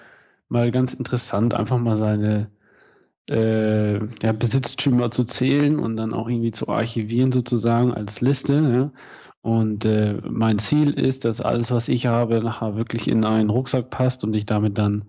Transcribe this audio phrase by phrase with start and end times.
[0.49, 2.49] mal ganz interessant, einfach mal seine
[3.31, 8.55] äh, ja, Besitztümer zu zählen und dann auch irgendwie zu archivieren sozusagen als Liste.
[8.55, 8.93] Ja.
[9.43, 13.91] Und äh, mein Ziel ist, dass alles, was ich habe, nachher wirklich in einen Rucksack
[13.91, 15.05] passt und ich damit dann,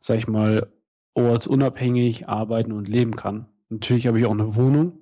[0.00, 0.72] sag ich mal,
[1.14, 3.46] ortsunabhängig arbeiten und leben kann.
[3.68, 5.00] Natürlich habe ich auch eine Wohnung,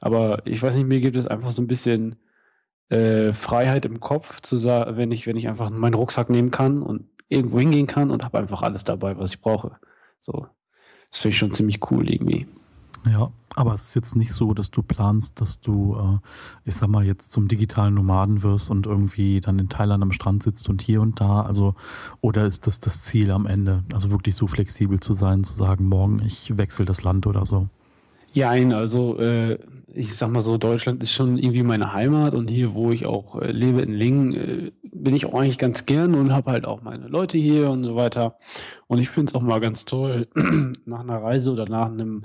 [0.00, 2.16] aber ich weiß nicht, mir gibt es einfach so ein bisschen
[2.90, 6.82] äh, Freiheit im Kopf, zu sagen, wenn ich, wenn ich einfach meinen Rucksack nehmen kann
[6.82, 9.78] und irgendwo hingehen kann und habe einfach alles dabei, was ich brauche.
[10.20, 10.46] So,
[11.14, 12.44] das finde ich schon ziemlich cool irgendwie.
[13.06, 16.88] Ja, aber es ist jetzt nicht so, dass du planst, dass du, äh, ich sag
[16.88, 20.82] mal, jetzt zum digitalen Nomaden wirst und irgendwie dann in Thailand am Strand sitzt und
[20.82, 21.42] hier und da.
[21.42, 21.76] Also,
[22.20, 23.84] oder ist das das Ziel am Ende?
[23.92, 27.68] Also wirklich so flexibel zu sein, zu sagen, morgen ich wechsle das Land oder so?
[28.34, 29.58] Ja, also äh,
[29.94, 33.40] ich sag mal so, Deutschland ist schon irgendwie meine Heimat und hier, wo ich auch
[33.40, 36.82] äh, lebe in Lingen, äh, bin ich auch eigentlich ganz gern und habe halt auch
[36.82, 38.36] meine Leute hier und so weiter.
[38.88, 40.26] Und ich finde es auch mal ganz toll,
[40.84, 42.24] nach einer Reise oder nach einem,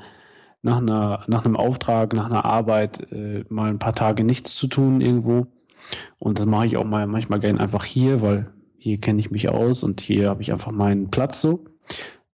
[0.64, 4.66] nach einer, nach einem Auftrag, nach einer Arbeit äh, mal ein paar Tage nichts zu
[4.66, 5.46] tun irgendwo.
[6.18, 9.50] Und das mache ich auch mal manchmal gern einfach hier, weil hier kenne ich mich
[9.50, 11.66] aus und hier habe ich einfach meinen Platz so.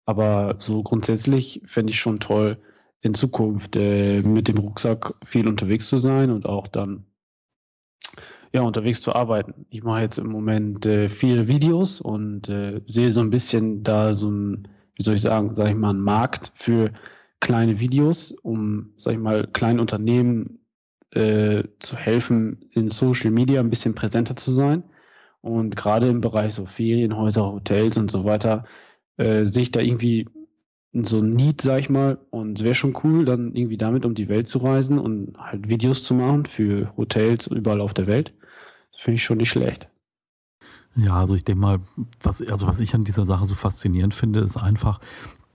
[0.06, 2.58] Aber so grundsätzlich fände ich schon toll,
[3.04, 7.04] in Zukunft äh, mit dem Rucksack viel unterwegs zu sein und auch dann
[8.52, 9.66] ja, unterwegs zu arbeiten.
[9.68, 14.14] Ich mache jetzt im Moment äh, viele Videos und äh, sehe so ein bisschen da
[14.14, 16.92] so ein, wie soll ich sagen, sage ich mal, einen Markt für
[17.40, 20.60] kleine Videos, um, sag ich mal, kleinen Unternehmen
[21.10, 24.82] äh, zu helfen, in Social Media ein bisschen präsenter zu sein.
[25.42, 28.64] Und gerade im Bereich so Ferienhäuser, Hotels und so weiter,
[29.18, 30.26] äh, sehe ich da irgendwie
[31.02, 32.18] so ein Need, sag ich mal.
[32.30, 35.68] Und es wäre schon cool, dann irgendwie damit um die Welt zu reisen und halt
[35.68, 38.32] Videos zu machen für Hotels überall auf der Welt.
[38.92, 39.88] Das finde ich schon nicht schlecht.
[40.96, 41.80] Ja, also ich denke mal,
[42.22, 45.00] was, also was ich an dieser Sache so faszinierend finde, ist einfach,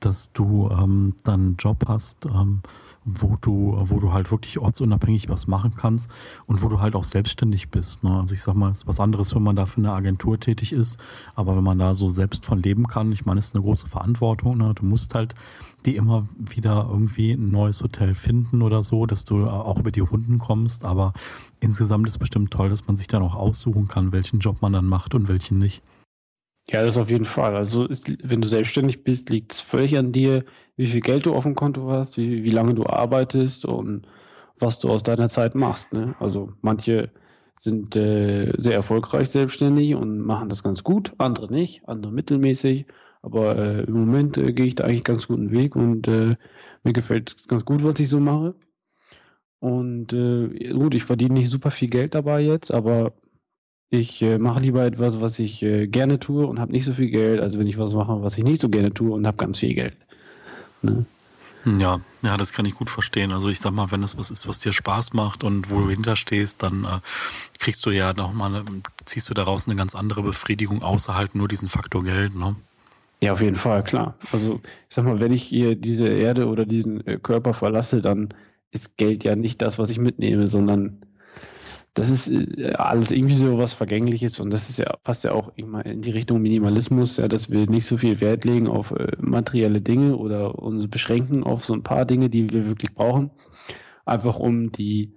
[0.02, 2.62] dass du ähm, dann einen Job hast, ähm,
[3.06, 6.10] wo du, wo du halt wirklich ortsunabhängig was machen kannst
[6.46, 8.04] und wo du halt auch selbstständig bist.
[8.04, 8.20] Ne?
[8.20, 10.74] Also ich sag mal, es ist was anderes, wenn man da für eine Agentur tätig
[10.74, 11.00] ist,
[11.36, 13.88] aber wenn man da so selbst von leben kann, ich meine, es ist eine große
[13.88, 14.58] Verantwortung.
[14.58, 14.74] Ne?
[14.76, 15.36] Du musst halt
[15.86, 20.02] die immer wieder irgendwie ein neues Hotel finden oder so, dass du auch über die
[20.02, 20.84] Runden kommst.
[20.84, 21.14] Aber
[21.60, 24.86] insgesamt ist bestimmt toll, dass man sich dann auch aussuchen kann, welchen Job man dann
[24.86, 25.82] macht und welchen nicht.
[26.70, 27.56] Ja, das auf jeden Fall.
[27.56, 30.46] Also ist, wenn du selbstständig bist, liegt es völlig an dir,
[30.80, 34.08] wie viel Geld du auf dem Konto hast, wie, wie lange du arbeitest und
[34.58, 35.92] was du aus deiner Zeit machst.
[35.92, 36.16] Ne?
[36.20, 37.12] Also manche
[37.60, 42.86] sind äh, sehr erfolgreich selbstständig und machen das ganz gut, andere nicht, andere mittelmäßig.
[43.22, 46.38] Aber äh, im Moment äh, gehe ich da eigentlich ganz guten Weg und äh,
[46.86, 48.56] mir gefällt es ganz gut, was ich so mache.
[49.60, 53.12] Und äh, gut, ich verdiene nicht super viel Geld dabei jetzt, aber
[53.90, 57.42] ich äh, mache lieber etwas, was ich gerne tue und habe nicht so viel Geld,
[57.42, 59.74] als wenn ich was mache, was ich nicht so gerne tue und habe ganz viel
[59.74, 59.98] Geld.
[60.82, 61.06] Ne?
[61.66, 63.34] Ja, ja, das kann ich gut verstehen.
[63.34, 65.90] Also ich sag mal, wenn es was ist, was dir Spaß macht und wo du
[65.90, 67.00] hinterstehst, dann äh,
[67.60, 68.64] kriegst du ja nochmal,
[69.06, 72.56] ziehst du daraus eine ganz andere Befriedigung außerhalb nur diesen Faktor Geld, ne?
[73.22, 74.16] Ja, auf jeden Fall, klar.
[74.32, 78.30] Also ich sag mal, wenn ich hier diese Erde oder diesen äh, Körper verlasse, dann
[78.72, 81.02] ist Geld ja nicht das, was ich mitnehme, sondern
[81.94, 85.52] das ist äh, alles irgendwie so was Vergängliches und das ist ja, passt ja auch
[85.56, 89.82] in die Richtung Minimalismus, ja, dass wir nicht so viel Wert legen auf äh, materielle
[89.82, 93.32] Dinge oder uns beschränken auf so ein paar Dinge, die wir wirklich brauchen.
[94.06, 95.16] Einfach um die,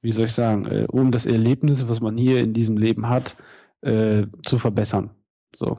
[0.00, 3.36] wie soll ich sagen, äh, um das Erlebnis, was man hier in diesem Leben hat,
[3.82, 5.10] äh, zu verbessern.
[5.54, 5.78] So.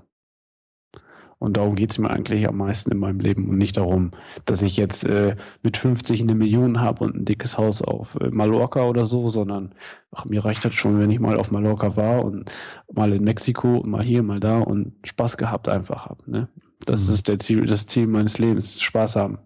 [1.43, 4.11] Und darum geht es mir eigentlich am meisten in meinem Leben und nicht darum,
[4.45, 8.29] dass ich jetzt äh, mit 50 eine Million habe und ein dickes Haus auf äh,
[8.29, 9.75] Mallorca oder so, sondern
[10.11, 12.49] ach, mir reicht das schon, wenn ich mal auf Mallorca war und
[12.93, 16.31] mal in Mexiko und mal hier, mal da und Spaß gehabt einfach habe.
[16.31, 16.47] Ne?
[16.85, 17.13] Das mhm.
[17.13, 19.37] ist der Ziel, das Ziel meines Lebens, Spaß haben.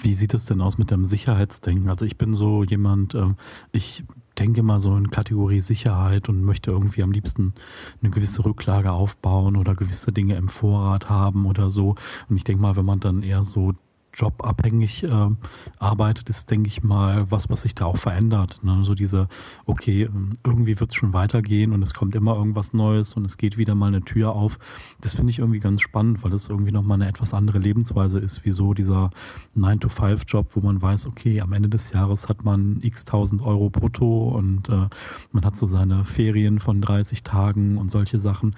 [0.00, 1.90] Wie sieht es denn aus mit dem Sicherheitsdenken?
[1.90, 3.34] Also ich bin so jemand, äh,
[3.72, 4.04] ich
[4.38, 7.54] denke mal so in Kategorie Sicherheit und möchte irgendwie am liebsten
[8.02, 11.94] eine gewisse Rücklage aufbauen oder gewisse Dinge im Vorrat haben oder so.
[12.28, 13.74] Und ich denke mal, wenn man dann eher so
[14.14, 15.28] jobabhängig äh,
[15.78, 18.60] arbeitet, ist, denke ich mal, was, was sich da auch verändert.
[18.62, 18.84] Ne?
[18.84, 19.28] So diese,
[19.66, 23.36] okay, ähm, irgendwie wird es schon weitergehen und es kommt immer irgendwas Neues und es
[23.36, 24.58] geht wieder mal eine Tür auf.
[25.00, 28.44] Das finde ich irgendwie ganz spannend, weil das irgendwie nochmal eine etwas andere Lebensweise ist,
[28.44, 29.10] wie so dieser
[29.56, 34.28] 9-to-5-Job, wo man weiß, okay, am Ende des Jahres hat man x tausend Euro brutto
[34.28, 34.88] und äh,
[35.32, 38.56] man hat so seine Ferien von 30 Tagen und solche Sachen.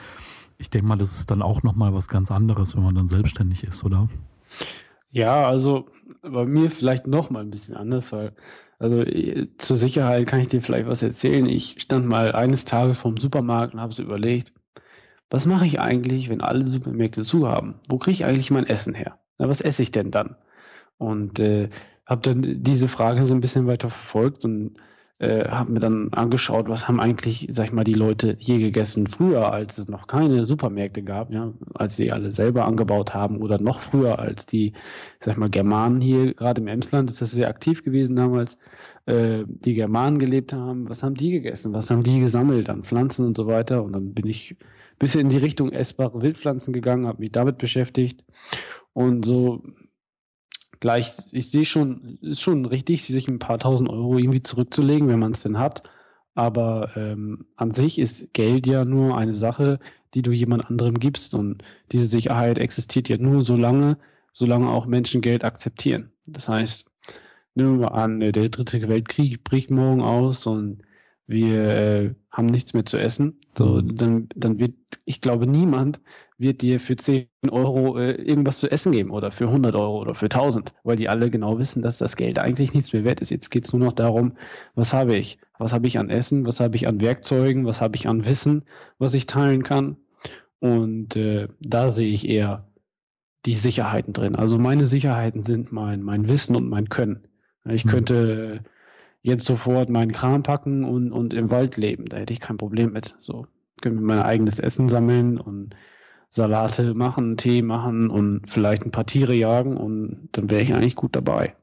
[0.58, 3.64] Ich denke mal, das ist dann auch nochmal was ganz anderes, wenn man dann selbstständig
[3.64, 4.08] ist, oder?
[5.16, 5.88] Ja, also
[6.20, 8.34] bei mir vielleicht noch mal ein bisschen anders, weil
[8.78, 11.46] also äh, zur Sicherheit kann ich dir vielleicht was erzählen.
[11.46, 14.52] Ich stand mal eines Tages vorm Supermarkt und habe so überlegt,
[15.30, 17.80] was mache ich eigentlich, wenn alle Supermärkte zu haben?
[17.88, 19.18] Wo kriege ich eigentlich mein Essen her?
[19.38, 20.36] Na, was esse ich denn dann?
[20.98, 21.70] Und äh,
[22.06, 24.76] habe dann diese Frage so ein bisschen weiter verfolgt und
[25.18, 29.06] äh, habe mir dann angeschaut, was haben eigentlich, sag ich mal, die Leute hier gegessen
[29.06, 33.58] früher, als es noch keine Supermärkte gab, ja, als sie alle selber angebaut haben oder
[33.60, 34.74] noch früher, als die,
[35.18, 38.58] sag ich mal, Germanen hier, gerade im Emsland ist das sehr aktiv gewesen damals,
[39.06, 43.24] äh, die Germanen gelebt haben, was haben die gegessen, was haben die gesammelt an Pflanzen
[43.26, 43.82] und so weiter?
[43.84, 47.58] Und dann bin ich ein bisschen in die Richtung essbare Wildpflanzen gegangen, habe mich damit
[47.58, 48.24] beschäftigt.
[48.92, 49.62] Und so
[50.86, 55.18] gleich, ich sehe schon, ist schon richtig, sich ein paar tausend Euro irgendwie zurückzulegen, wenn
[55.18, 55.82] man es denn hat.
[56.36, 59.80] Aber ähm, an sich ist Geld ja nur eine Sache,
[60.14, 61.34] die du jemand anderem gibst.
[61.34, 63.98] Und diese Sicherheit existiert ja nur so lange,
[64.32, 66.12] solange auch Menschen Geld akzeptieren.
[66.24, 66.86] Das heißt,
[67.56, 70.82] nehmen wir mal an, der dritte Weltkrieg bricht morgen aus und
[71.26, 73.40] wir äh, haben nichts mehr zu essen.
[73.58, 73.96] So, mhm.
[73.96, 75.98] dann, dann wird, ich glaube, niemand
[76.38, 80.14] wird dir für 10 Euro äh, irgendwas zu essen geben oder für 100 Euro oder
[80.14, 83.30] für 1000, weil die alle genau wissen, dass das Geld eigentlich nichts mehr wert ist.
[83.30, 84.32] Jetzt geht es nur noch darum,
[84.74, 85.38] was habe ich?
[85.58, 86.46] Was habe ich an Essen?
[86.46, 87.64] Was habe ich an Werkzeugen?
[87.64, 88.64] Was habe ich an Wissen,
[88.98, 89.96] was ich teilen kann?
[90.58, 92.66] Und äh, da sehe ich eher
[93.46, 94.34] die Sicherheiten drin.
[94.34, 97.28] Also meine Sicherheiten sind mein, mein Wissen und mein Können.
[97.64, 97.90] Ich mhm.
[97.90, 98.60] könnte
[99.22, 102.06] jetzt sofort meinen Kram packen und, und im Wald leben.
[102.06, 103.14] Da hätte ich kein Problem mit.
[103.18, 103.46] So,
[103.80, 105.74] können wir mein eigenes Essen sammeln und
[106.30, 110.96] Salate machen, Tee machen und vielleicht ein paar Tiere jagen und dann wäre ich eigentlich
[110.96, 111.54] gut dabei.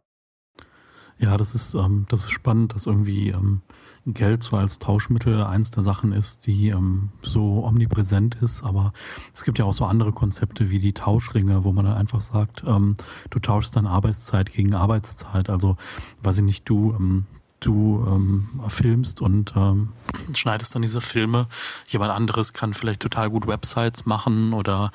[1.19, 3.61] Ja, das ist, ähm, das ist spannend, dass irgendwie ähm,
[4.05, 8.63] Geld so als Tauschmittel eins der Sachen ist, die ähm, so omnipräsent ist.
[8.63, 8.93] Aber
[9.33, 12.63] es gibt ja auch so andere Konzepte wie die Tauschringe, wo man dann einfach sagt,
[12.67, 12.95] ähm,
[13.29, 15.49] du tauschst deine Arbeitszeit gegen Arbeitszeit.
[15.49, 15.77] Also,
[16.23, 17.25] weiß ich nicht, du ähm,
[17.65, 19.89] du ähm, filmst und ähm,
[20.33, 21.47] schneidest dann diese Filme.
[21.87, 24.91] Jemand anderes kann vielleicht total gut Websites machen oder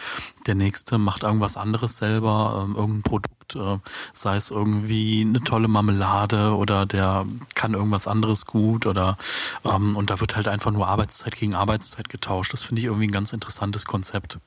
[0.47, 3.79] der nächste macht irgendwas anderes selber, ähm, irgendein Produkt, äh,
[4.13, 9.19] sei es irgendwie eine tolle Marmelade oder der kann irgendwas anderes gut oder
[9.65, 12.53] ähm, und da wird halt einfach nur Arbeitszeit gegen Arbeitszeit getauscht.
[12.53, 14.39] Das finde ich irgendwie ein ganz interessantes Konzept.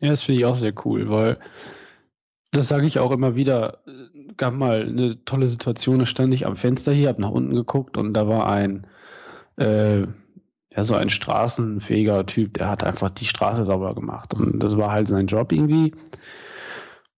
[0.00, 1.38] Ja, das finde ich auch sehr cool, weil
[2.52, 3.78] das sage ich auch immer wieder.
[4.36, 7.96] Gab mal eine tolle Situation, da stand ich am Fenster hier, habe nach unten geguckt
[7.96, 8.86] und da war ein,
[9.56, 14.34] äh, ja, so ein straßenfähiger Typ, der hat einfach die Straße sauber gemacht.
[14.34, 15.94] Und das war halt sein Job irgendwie.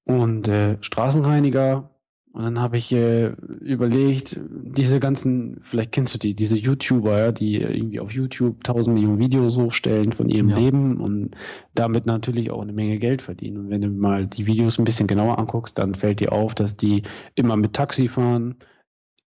[0.04, 1.90] Und äh, Straßenreiniger
[2.34, 3.28] und dann habe ich äh,
[3.60, 8.94] überlegt, diese ganzen, vielleicht kennst du die, diese YouTuber, ja, die irgendwie auf YouTube tausend
[8.94, 10.58] Millionen Videos hochstellen von ihrem ja.
[10.58, 11.36] Leben und
[11.74, 13.58] damit natürlich auch eine Menge Geld verdienen.
[13.58, 16.76] Und wenn du mal die Videos ein bisschen genauer anguckst, dann fällt dir auf, dass
[16.76, 17.04] die
[17.36, 18.56] immer mit Taxi fahren,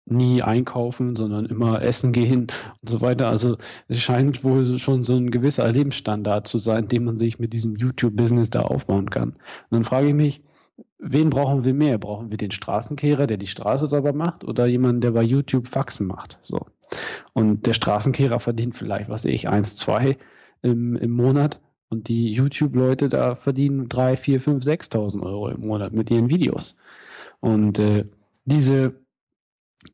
[0.07, 2.49] nie einkaufen, sondern immer essen gehen
[2.83, 3.31] und so weiter.
[3.31, 7.53] Also es scheint wohl schon so ein gewisser Lebensstandard zu sein, den man sich mit
[7.53, 9.31] diesem YouTube-Business da aufbauen kann.
[9.31, 9.39] Und
[9.71, 10.43] dann frage ich mich,
[11.07, 11.99] wen brauchen wir mehr?
[11.99, 16.07] Brauchen wir den Straßenkehrer, der die Straße sauber macht, oder jemanden, der bei YouTube Faxen
[16.07, 16.39] macht?
[16.43, 16.67] So.
[17.33, 20.19] Und der Straßenkehrer verdient vielleicht, was ich, eins, zwei
[20.63, 21.61] im, im Monat.
[21.89, 26.77] Und die YouTube-Leute da verdienen drei, vier, fünf, sechstausend Euro im Monat mit ihren Videos.
[27.39, 28.07] Und äh,
[28.45, 29.01] diese,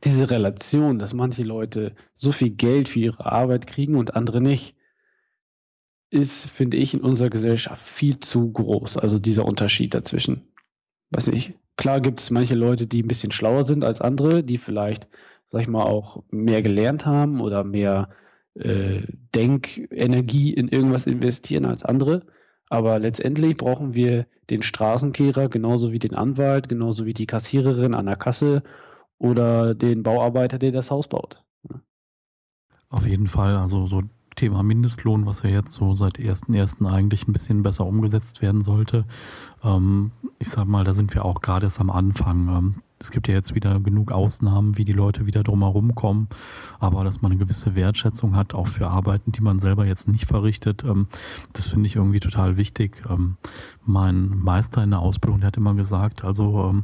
[0.03, 4.75] diese Relation, dass manche Leute so viel Geld für ihre Arbeit kriegen und andere nicht,
[6.09, 8.97] ist, finde ich, in unserer Gesellschaft viel zu groß.
[8.97, 10.52] Also dieser Unterschied dazwischen
[11.13, 14.59] weiß nicht, klar gibt es manche Leute, die ein bisschen schlauer sind als andere, die
[14.59, 15.09] vielleicht,
[15.51, 18.09] sag ich mal, auch mehr gelernt haben oder mehr
[18.55, 19.03] äh,
[19.35, 22.27] Denkenergie in irgendwas investieren als andere.
[22.69, 28.07] Aber letztendlich brauchen wir den Straßenkehrer genauso wie den Anwalt, genauso wie die Kassiererin an
[28.07, 28.63] der Kasse
[29.19, 31.43] oder den Bauarbeiter, der das Haus baut.
[32.89, 33.57] Auf jeden Fall.
[33.57, 34.03] Also so
[34.43, 36.85] Thema Mindestlohn, was ja jetzt so seit 1.1.
[36.85, 39.05] eigentlich ein bisschen besser umgesetzt werden sollte.
[39.63, 42.49] Ähm, ich sag mal, da sind wir auch gerade erst am Anfang.
[42.49, 46.27] Ähm, es gibt ja jetzt wieder genug Ausnahmen, wie die Leute wieder drumherum kommen,
[46.81, 50.27] aber dass man eine gewisse Wertschätzung hat, auch für Arbeiten, die man selber jetzt nicht
[50.27, 51.07] verrichtet, ähm,
[51.53, 53.01] das finde ich irgendwie total wichtig.
[53.85, 56.83] Mein Meister in der Ausbildung, der hat immer gesagt, also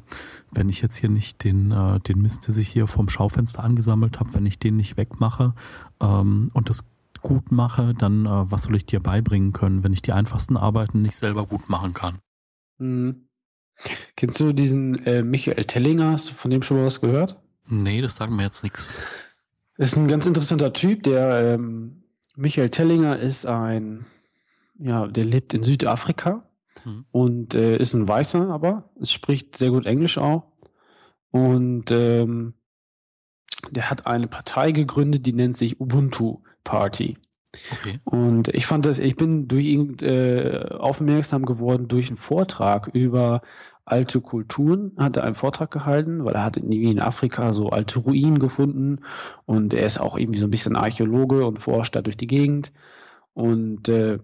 [0.52, 4.20] wenn ich jetzt hier nicht den, äh, den Mist, der sich hier vom Schaufenster angesammelt
[4.20, 5.54] habe, wenn ich den nicht wegmache
[6.00, 6.84] und das
[7.28, 11.02] gut mache, dann äh, was soll ich dir beibringen können, wenn ich die einfachsten Arbeiten
[11.02, 12.20] nicht selber gut machen kann?
[12.78, 13.28] Mhm.
[14.16, 16.12] Kennst du diesen äh, Michael Tellinger?
[16.12, 17.38] Hast du von dem schon mal was gehört?
[17.68, 18.98] Nee, das sagt mir jetzt nichts.
[19.76, 22.02] Ist ein ganz interessanter Typ, der ähm,
[22.34, 24.06] Michael Tellinger ist ein,
[24.78, 26.48] ja, der lebt in Südafrika
[26.82, 27.04] hm.
[27.10, 30.50] und äh, ist ein Weißer, aber es spricht sehr gut Englisch auch.
[31.30, 32.54] Und ähm,
[33.70, 37.16] der hat eine Partei gegründet, die nennt sich Ubuntu Party.
[37.72, 37.98] Okay.
[38.04, 43.40] Und ich fand das, ich bin durch ihn äh, aufmerksam geworden durch einen Vortrag über
[43.86, 48.00] alte Kulturen, hat er einen Vortrag gehalten, weil er hat irgendwie in Afrika so alte
[48.00, 49.00] Ruinen gefunden
[49.46, 52.70] und er ist auch irgendwie so ein bisschen Archäologe und forscht da durch die Gegend.
[53.32, 54.18] Und äh,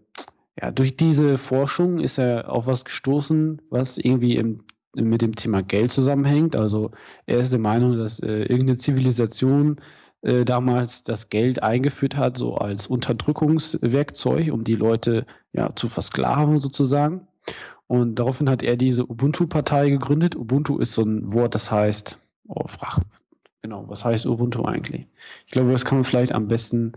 [0.60, 5.62] ja, durch diese Forschung ist er auf was gestoßen, was irgendwie im, mit dem Thema
[5.62, 6.56] Geld zusammenhängt.
[6.56, 6.90] Also
[7.24, 9.80] er ist der Meinung, dass äh, irgendeine Zivilisation
[10.25, 16.59] äh, damals das Geld eingeführt hat, so als Unterdrückungswerkzeug, um die Leute ja zu versklaven
[16.61, 17.28] sozusagen.
[17.87, 20.35] Und daraufhin hat er diese Ubuntu-Partei gegründet.
[20.35, 23.02] Ubuntu ist so ein Wort, das heißt, oh, frag,
[23.61, 25.07] genau, was heißt Ubuntu eigentlich?
[25.45, 26.93] Ich glaube, das kann man vielleicht am besten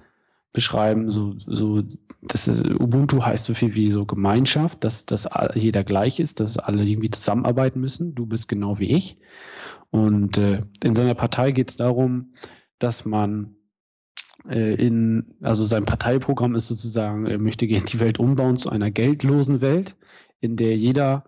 [0.54, 1.84] beschreiben, so, so,
[2.22, 6.58] das ist, Ubuntu heißt so viel wie so Gemeinschaft, dass, dass jeder gleich ist, dass
[6.58, 8.16] alle irgendwie zusammenarbeiten müssen.
[8.16, 9.18] Du bist genau wie ich.
[9.92, 12.32] Und äh, in seiner Partei geht es darum,
[12.80, 13.56] dass man
[14.48, 18.92] äh, in, also sein Parteiprogramm ist sozusagen, er möchte gerne die Welt umbauen zu einer
[18.92, 19.96] geldlosen Welt,
[20.40, 21.26] in der jeder,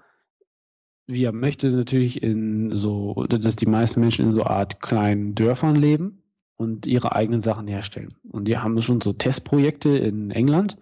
[1.08, 5.76] wie er möchte, natürlich in so, dass die meisten Menschen in so Art kleinen Dörfern
[5.76, 6.24] leben
[6.58, 8.14] und ihre eigenen Sachen herstellen.
[8.30, 10.78] Und die haben schon so Testprojekte in England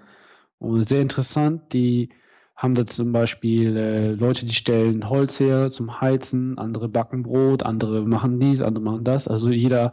[0.60, 2.10] und sehr interessant, die
[2.56, 7.62] haben da zum Beispiel äh, Leute, die stellen Holz her zum Heizen, andere backen Brot,
[7.62, 9.28] andere machen dies, andere machen das.
[9.28, 9.92] Also jeder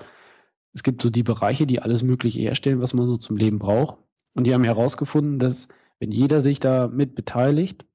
[0.75, 3.97] es gibt so die Bereiche, die alles Mögliche herstellen, was man so zum Leben braucht.
[4.35, 5.69] Und die haben herausgefunden, dass
[6.01, 7.87] wenn jeder sich da mit beteiligt,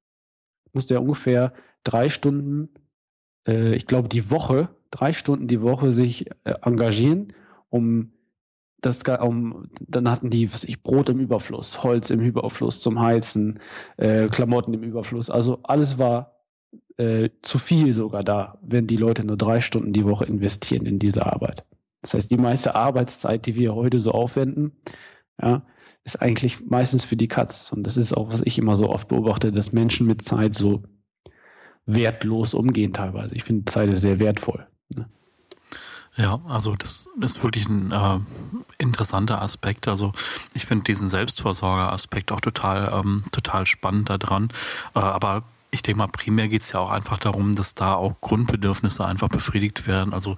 [0.72, 1.52] muss der ungefähr
[1.84, 2.70] drei Stunden,
[3.46, 7.28] äh, ich glaube die Woche, drei Stunden die Woche sich äh, engagieren,
[7.68, 8.12] um
[8.80, 13.60] das, um, dann hatten die, was ich, Brot im Überfluss, Holz im Überfluss zum Heizen,
[13.98, 15.28] äh, Klamotten im Überfluss.
[15.28, 16.40] Also alles war
[16.96, 20.98] äh, zu viel sogar da, wenn die Leute nur drei Stunden die Woche investieren in
[20.98, 21.66] diese Arbeit.
[22.02, 24.72] Das heißt, die meiste Arbeitszeit, die wir heute so aufwenden,
[25.40, 25.62] ja,
[26.04, 27.72] ist eigentlich meistens für die Katz.
[27.72, 30.82] Und das ist auch, was ich immer so oft beobachte, dass Menschen mit Zeit so
[31.86, 33.34] wertlos umgehen teilweise.
[33.34, 34.66] Ich finde, Zeit ist sehr wertvoll.
[34.88, 35.08] Ne?
[36.16, 38.18] Ja, also das ist wirklich ein äh,
[38.78, 39.88] interessanter Aspekt.
[39.88, 40.12] Also
[40.54, 44.48] ich finde diesen Selbstversorger-Aspekt auch total, ähm, total spannend daran.
[44.94, 48.20] Äh, aber ich denke mal, primär geht es ja auch einfach darum, dass da auch
[48.20, 50.12] Grundbedürfnisse einfach befriedigt werden.
[50.12, 50.36] Also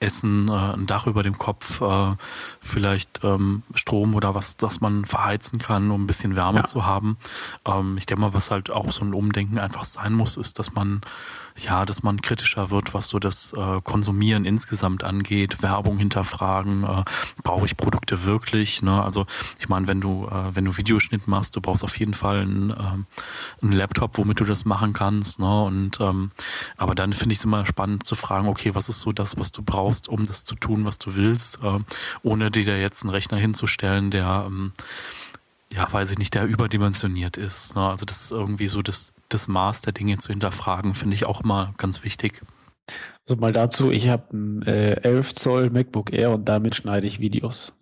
[0.00, 2.16] Essen, äh, ein Dach über dem Kopf, äh,
[2.60, 6.64] vielleicht ähm, Strom oder was, dass man verheizen kann, um ein bisschen Wärme ja.
[6.64, 7.16] zu haben.
[7.64, 10.74] Ähm, ich denke mal, was halt auch so ein Umdenken einfach sein muss, ist, dass
[10.74, 11.00] man
[11.56, 17.04] ja, dass man kritischer wird, was so das äh, Konsumieren insgesamt angeht, Werbung hinterfragen, äh,
[17.42, 18.82] brauche ich Produkte wirklich?
[18.82, 19.02] Ne?
[19.02, 19.26] Also
[19.58, 22.70] ich meine, wenn du äh, wenn du Videoschnitt machst, du brauchst auf jeden Fall einen,
[22.70, 25.38] äh, einen Laptop, womit du das machen kannst.
[25.38, 25.62] Ne?
[25.62, 26.30] Und ähm,
[26.76, 29.52] aber dann finde ich es immer spannend zu fragen, okay, was ist so das, was
[29.52, 31.78] du brauchst, um das zu tun, was du willst, äh,
[32.22, 34.72] ohne dir da jetzt einen Rechner hinzustellen, der ähm,
[35.74, 37.76] ja, weiß ich nicht, der überdimensioniert ist.
[37.76, 37.82] Ne?
[37.82, 41.42] Also das ist irgendwie so das, das Maß der Dinge zu hinterfragen, finde ich auch
[41.42, 42.42] mal ganz wichtig.
[43.26, 47.20] So mal dazu, ich habe ein äh, 11 Zoll MacBook Air und damit schneide ich
[47.20, 47.72] Videos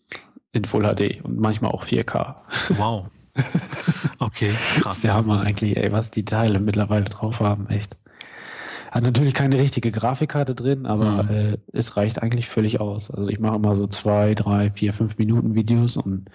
[0.52, 2.34] in Full HD und manchmal auch 4K.
[2.70, 3.06] Wow.
[4.18, 5.00] Okay, krass.
[5.00, 7.96] Der Hammer eigentlich, ey, was die Teile mittlerweile drauf haben, echt.
[8.90, 11.30] Hat natürlich keine richtige Grafikkarte drin, aber mhm.
[11.30, 13.10] äh, es reicht eigentlich völlig aus.
[13.10, 16.28] Also ich mache immer so zwei, drei, vier, fünf Minuten Videos und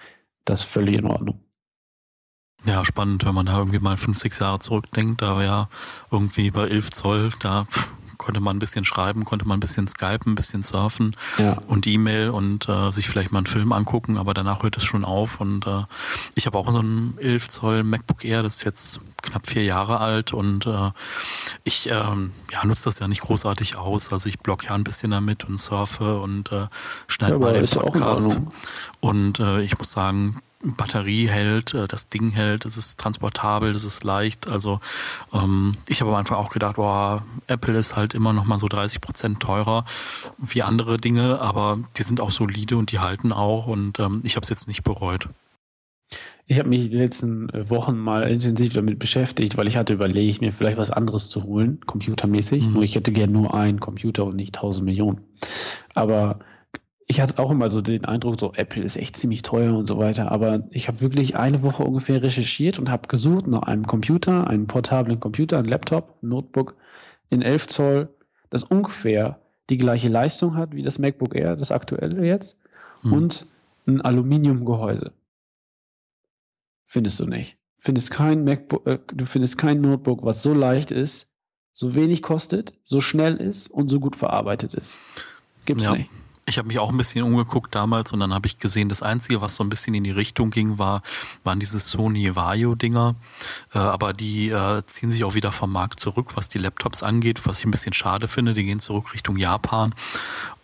[0.44, 1.40] das ist völlig in Ordnung.
[2.64, 5.22] Ja, spannend, wenn man da irgendwie mal fünf, sechs Jahre zurückdenkt.
[5.22, 5.68] Da war ja
[6.10, 9.88] irgendwie bei 11 Zoll, da pff, konnte man ein bisschen schreiben, konnte man ein bisschen
[9.88, 11.56] skypen, ein bisschen surfen ja.
[11.66, 15.04] und E-Mail und äh, sich vielleicht mal einen Film angucken, aber danach hört es schon
[15.04, 15.40] auf.
[15.40, 15.84] Und äh,
[16.34, 20.00] ich habe auch so ein 11 Zoll MacBook Air, das ist jetzt knapp vier Jahre
[20.00, 20.90] alt und äh,
[21.64, 24.12] ich ähm, ja, nutze das ja nicht großartig aus.
[24.12, 26.66] Also ich blogge ja ein bisschen damit und surfe und äh,
[27.08, 28.40] schneide ja, mal den Podcast.
[29.00, 30.40] Und äh, ich muss sagen,
[30.74, 34.48] Batterie hält, äh, das Ding hält, es ist transportabel, es ist leicht.
[34.48, 34.80] Also
[35.32, 38.68] ähm, ich habe am Anfang auch gedacht, boah, Apple ist halt immer noch mal so
[38.68, 39.84] 30 Prozent teurer
[40.38, 44.36] wie andere Dinge, aber die sind auch solide und die halten auch und ähm, ich
[44.36, 45.28] habe es jetzt nicht bereut.
[46.48, 50.40] Ich habe mich die letzten äh, Wochen mal intensiv damit beschäftigt, weil ich hatte überlegt,
[50.40, 52.64] mir vielleicht was anderes zu holen, computermäßig.
[52.64, 52.72] Mhm.
[52.72, 55.20] Nur ich hätte gern nur einen Computer und nicht 1000 Millionen.
[55.94, 56.38] Aber
[57.08, 59.98] ich hatte auch immer so den Eindruck, so Apple ist echt ziemlich teuer und so
[59.98, 60.32] weiter.
[60.32, 64.66] Aber ich habe wirklich eine Woche ungefähr recherchiert und habe gesucht nach einem Computer, einem
[64.66, 66.74] portablen Computer, ein Laptop, ein Notebook
[67.30, 68.08] in 11 Zoll,
[68.50, 72.58] das ungefähr die gleiche Leistung hat wie das MacBook Air, das aktuelle jetzt,
[73.02, 73.12] mhm.
[73.12, 73.46] und
[73.86, 75.12] ein Aluminiumgehäuse.
[76.86, 77.56] Findest du nicht.
[77.78, 81.28] Findest kein MacBook, äh, du findest kein Notebook, was so leicht ist,
[81.72, 84.94] so wenig kostet, so schnell ist und so gut verarbeitet ist.
[85.66, 85.94] Gibt's ja.
[85.94, 86.10] nicht.
[86.48, 89.40] Ich habe mich auch ein bisschen umgeguckt damals und dann habe ich gesehen, das Einzige,
[89.40, 91.02] was so ein bisschen in die Richtung ging, war,
[91.42, 93.16] waren diese Sony Vario-Dinger.
[93.74, 97.46] Äh, aber die äh, ziehen sich auch wieder vom Markt zurück, was die Laptops angeht,
[97.46, 98.54] was ich ein bisschen schade finde.
[98.54, 99.92] Die gehen zurück Richtung Japan.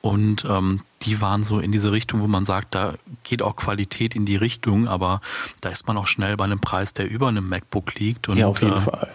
[0.03, 4.15] Und ähm, die waren so in diese Richtung, wo man sagt, da geht auch Qualität
[4.15, 5.21] in die Richtung, aber
[5.61, 8.29] da ist man auch schnell bei einem Preis, der über einem MacBook liegt.
[8.29, 9.13] Und, ja, auf jeden äh, Fall.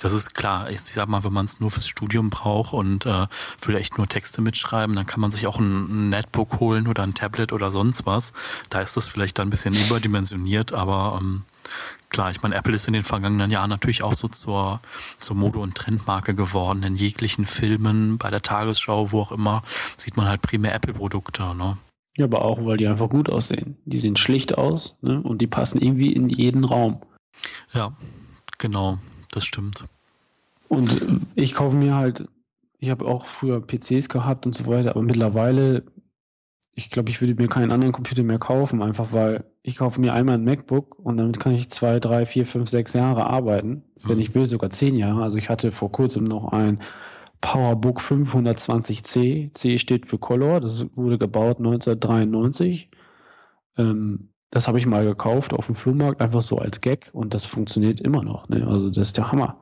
[0.00, 0.70] Das ist klar.
[0.70, 3.26] Ich sag mal, wenn man es nur fürs Studium braucht und äh,
[3.60, 7.14] vielleicht nur Texte mitschreiben, dann kann man sich auch ein, ein Netbook holen oder ein
[7.14, 8.32] Tablet oder sonst was.
[8.70, 11.42] Da ist das vielleicht dann ein bisschen überdimensioniert, aber ähm,
[12.08, 14.80] klar, ich meine, Apple ist in den vergangenen Jahren natürlich auch so zur,
[15.18, 16.82] zur Mode- und Trendmarke geworden.
[16.82, 19.62] In jeglichen Filmen, bei der Tagesschau, wo auch immer,
[19.98, 21.54] sieht man halt primär Apple-Produkte.
[21.54, 21.76] Ne?
[22.16, 23.76] Ja, aber auch, weil die einfach gut aussehen.
[23.84, 25.20] Die sehen schlicht aus ne?
[25.20, 27.02] und die passen irgendwie in jeden Raum.
[27.74, 27.92] Ja,
[28.56, 28.98] genau
[29.32, 29.86] das stimmt.
[30.68, 32.28] Und ich kaufe mir halt,
[32.78, 35.84] ich habe auch früher PCs gehabt und so weiter, aber mittlerweile,
[36.74, 40.14] ich glaube, ich würde mir keinen anderen Computer mehr kaufen, einfach weil ich kaufe mir
[40.14, 43.82] einmal ein MacBook und damit kann ich zwei, drei, vier, fünf, sechs Jahre arbeiten.
[43.96, 44.22] Wenn mhm.
[44.22, 45.22] ich will, sogar zehn Jahre.
[45.22, 46.80] Also ich hatte vor kurzem noch ein
[47.40, 49.52] PowerBook 520C.
[49.52, 50.60] C steht für Color.
[50.60, 52.90] Das wurde gebaut 1993.
[53.76, 57.44] Ähm, das habe ich mal gekauft auf dem Flohmarkt, einfach so als Gag und das
[57.44, 58.48] funktioniert immer noch.
[58.48, 58.66] Ne?
[58.66, 59.58] Also das ist der Hammer.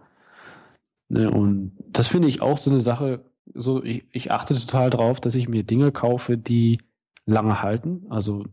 [1.08, 1.30] Ne?
[1.30, 3.24] Und das finde ich auch so eine Sache,
[3.54, 6.80] so ich, ich achte total drauf, dass ich mir Dinge kaufe, die
[7.26, 8.06] lange halten.
[8.08, 8.44] Also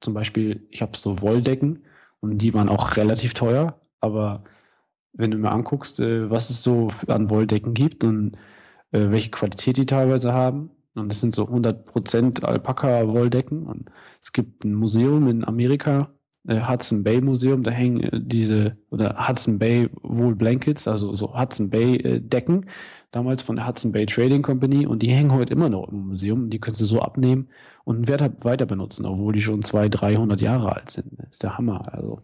[0.00, 1.84] zum Beispiel, ich habe so Wolldecken
[2.20, 4.44] und die waren auch relativ teuer, aber
[5.14, 8.36] wenn du mir anguckst, äh, was es so an Wolldecken gibt und
[8.92, 13.66] äh, welche Qualität die teilweise haben, und das sind so 100% Alpaka-Wolldecken.
[13.66, 16.10] Und es gibt ein Museum in Amerika,
[16.46, 21.38] äh, Hudson Bay Museum, da hängen äh, diese, oder Hudson Bay Wool Blankets, also so
[21.38, 22.66] Hudson Bay äh, Decken,
[23.10, 24.86] damals von der Hudson Bay Trading Company.
[24.86, 26.50] Und die hängen heute immer noch im Museum.
[26.50, 27.48] Die können sie so abnehmen
[27.84, 31.12] und weiter benutzen, obwohl die schon 200, 300 Jahre alt sind.
[31.18, 31.92] Das ist der Hammer.
[31.94, 32.20] Also,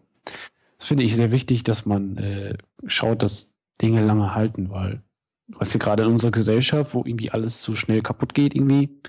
[0.77, 3.51] das finde ich sehr wichtig, dass man äh, schaut, dass
[3.81, 5.01] Dinge lange halten, weil
[5.49, 9.01] weißt du, gerade in unserer Gesellschaft, wo irgendwie alles so schnell kaputt geht, irgendwie,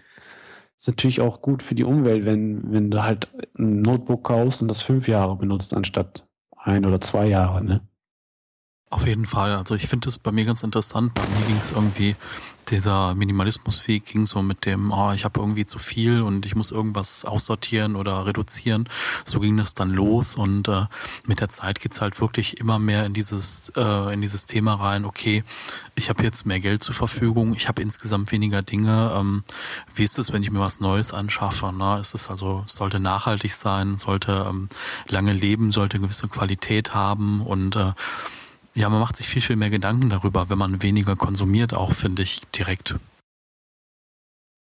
[0.79, 4.69] ist natürlich auch gut für die Umwelt, wenn, wenn du halt ein Notebook kaufst und
[4.69, 6.27] das fünf Jahre benutzt, anstatt
[6.57, 7.90] ein oder zwei Jahre, ne?
[8.93, 9.55] Auf jeden Fall.
[9.55, 11.15] Also ich finde es bei mir ganz interessant.
[11.15, 12.17] Bei mir ging es irgendwie,
[12.71, 16.73] dieser Minimalismusweg ging so mit dem, oh, ich habe irgendwie zu viel und ich muss
[16.73, 18.89] irgendwas aussortieren oder reduzieren.
[19.25, 20.87] So ging das dann los und äh,
[21.25, 25.05] mit der Zeit geht's halt wirklich immer mehr in dieses, äh, in dieses Thema rein,
[25.05, 25.45] okay,
[25.95, 29.13] ich habe jetzt mehr Geld zur Verfügung, ich habe insgesamt weniger Dinge.
[29.15, 29.45] Ähm,
[29.95, 31.73] wie ist es, wenn ich mir was Neues anschaffe?
[31.73, 32.01] Ne?
[32.01, 34.69] Ist es also, sollte nachhaltig sein, sollte ähm,
[35.07, 37.93] lange leben, sollte gewisse Qualität haben und äh,
[38.75, 42.23] ja, man macht sich viel, viel mehr Gedanken darüber, wenn man weniger konsumiert, auch finde
[42.23, 42.97] ich direkt.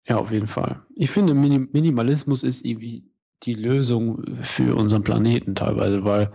[0.07, 0.81] Ja, auf jeden Fall.
[0.95, 3.03] Ich finde, Minim Minimalismus ist irgendwie
[3.43, 6.31] die Lösung für unseren Planeten teilweise, weil,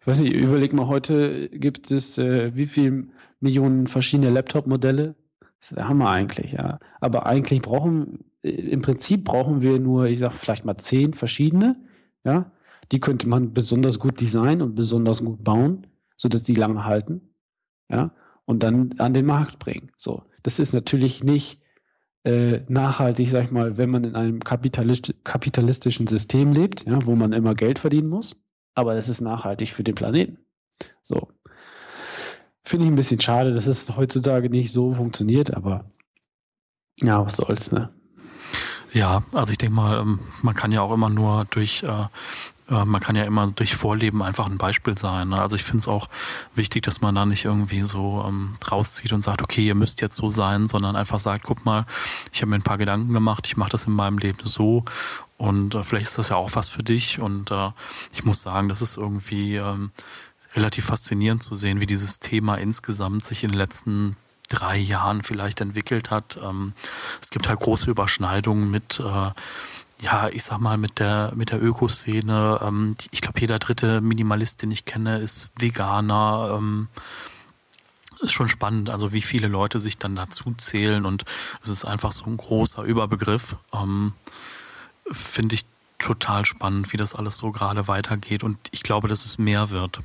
[0.00, 3.06] ich weiß nicht, überleg mal, heute gibt es äh, wie viele
[3.40, 5.14] Millionen verschiedene Laptop-Modelle?
[5.60, 6.78] Das ist der Hammer eigentlich, ja.
[7.00, 11.76] Aber eigentlich brauchen, äh, im Prinzip brauchen wir nur, ich sag vielleicht mal zehn verschiedene,
[12.24, 12.50] ja.
[12.92, 17.34] Die könnte man besonders gut designen und besonders gut bauen sodass die lange halten,
[17.88, 18.10] ja,
[18.44, 19.90] und dann an den Markt bringen.
[19.96, 21.60] So, das ist natürlich nicht
[22.24, 27.14] äh, nachhaltig, sag ich mal, wenn man in einem kapitalist kapitalistischen System lebt, ja, wo
[27.14, 28.36] man immer Geld verdienen muss,
[28.74, 30.38] aber das ist nachhaltig für den Planeten.
[31.02, 31.28] So.
[32.64, 35.84] Finde ich ein bisschen schade, dass es heutzutage nicht so funktioniert, aber
[37.00, 37.90] ja, was soll's, ne?
[38.92, 41.84] Ja, also ich denke mal, ähm, man kann ja auch immer nur durch,
[42.68, 45.30] äh, man kann ja immer durch Vorleben einfach ein Beispiel sein.
[45.30, 45.40] Ne?
[45.40, 46.08] Also ich finde es auch
[46.54, 50.16] wichtig, dass man da nicht irgendwie so ähm, rauszieht und sagt, okay, ihr müsst jetzt
[50.16, 51.86] so sein, sondern einfach sagt, guck mal,
[52.32, 54.84] ich habe mir ein paar Gedanken gemacht, ich mache das in meinem Leben so
[55.38, 57.20] und äh, vielleicht ist das ja auch was für dich.
[57.20, 57.70] Und äh,
[58.12, 59.90] ich muss sagen, das ist irgendwie ähm,
[60.54, 64.16] relativ faszinierend zu sehen, wie dieses Thema insgesamt sich in den letzten
[64.48, 66.38] drei Jahren vielleicht entwickelt hat.
[66.42, 66.72] Ähm,
[67.20, 69.30] es gibt halt große Überschneidungen mit äh,
[70.00, 72.60] ja, ich sag mal, mit der, mit der Ökoszene.
[72.62, 76.56] Ähm, ich glaube, jeder dritte Minimalist, den ich kenne, ist Veganer.
[76.56, 76.88] Ähm,
[78.22, 81.24] ist schon spannend, also wie viele Leute sich dann dazu zählen und
[81.62, 83.56] es ist einfach so ein großer Überbegriff.
[83.74, 84.12] Ähm,
[85.10, 85.66] Finde ich
[85.98, 90.00] total spannend, wie das alles so gerade weitergeht und ich glaube, dass es mehr wird.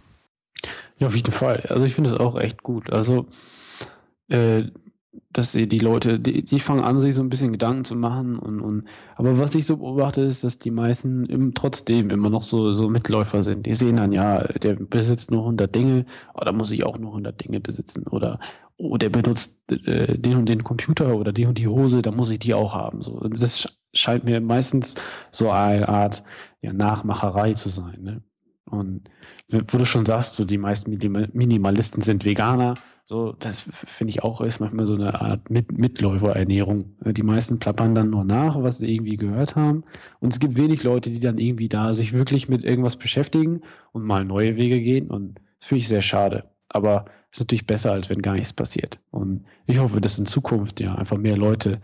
[0.98, 1.62] Ja, auf jeden Fall.
[1.70, 2.92] Also ich finde es auch echt gut.
[2.92, 3.28] Also
[4.28, 4.66] äh,
[5.34, 8.62] dass die, Leute, die, die fangen an, sich so ein bisschen Gedanken zu machen und,
[8.62, 12.74] und aber was ich so beobachte, ist, dass die meisten im, trotzdem immer noch so,
[12.74, 13.66] so Mitläufer sind.
[13.66, 17.12] Die sehen dann, ja, der besitzt nur 100 Dinge, aber da muss ich auch nur
[17.12, 18.40] 100 Dinge besitzen oder
[18.78, 22.30] oh, der benutzt äh, den und den Computer oder die und die Hose, da muss
[22.30, 23.02] ich die auch haben.
[23.02, 24.96] So, das scheint mir meistens
[25.32, 26.24] so eine Art
[26.62, 28.02] ja, Nachmacherei zu sein.
[28.02, 28.24] Ne?
[28.66, 29.10] Und
[29.50, 30.92] wo du schon sagst, so die meisten
[31.34, 32.76] Minimalisten sind Veganer,
[33.12, 36.96] so, das finde ich auch ist manchmal so eine Art Mit Mitläuferernährung.
[37.02, 39.84] Die meisten plappern dann nur nach, was sie irgendwie gehört haben.
[40.22, 44.06] Und es gibt wenig Leute, die dann irgendwie da sich wirklich mit irgendwas beschäftigen und
[44.06, 45.10] mal neue Wege gehen.
[45.10, 46.46] Und das finde ich sehr schade.
[46.70, 48.98] Aber es ist natürlich besser, als wenn gar nichts passiert.
[49.12, 51.82] Und ich hoffe, dass in Zukunft ja einfach mehr Leute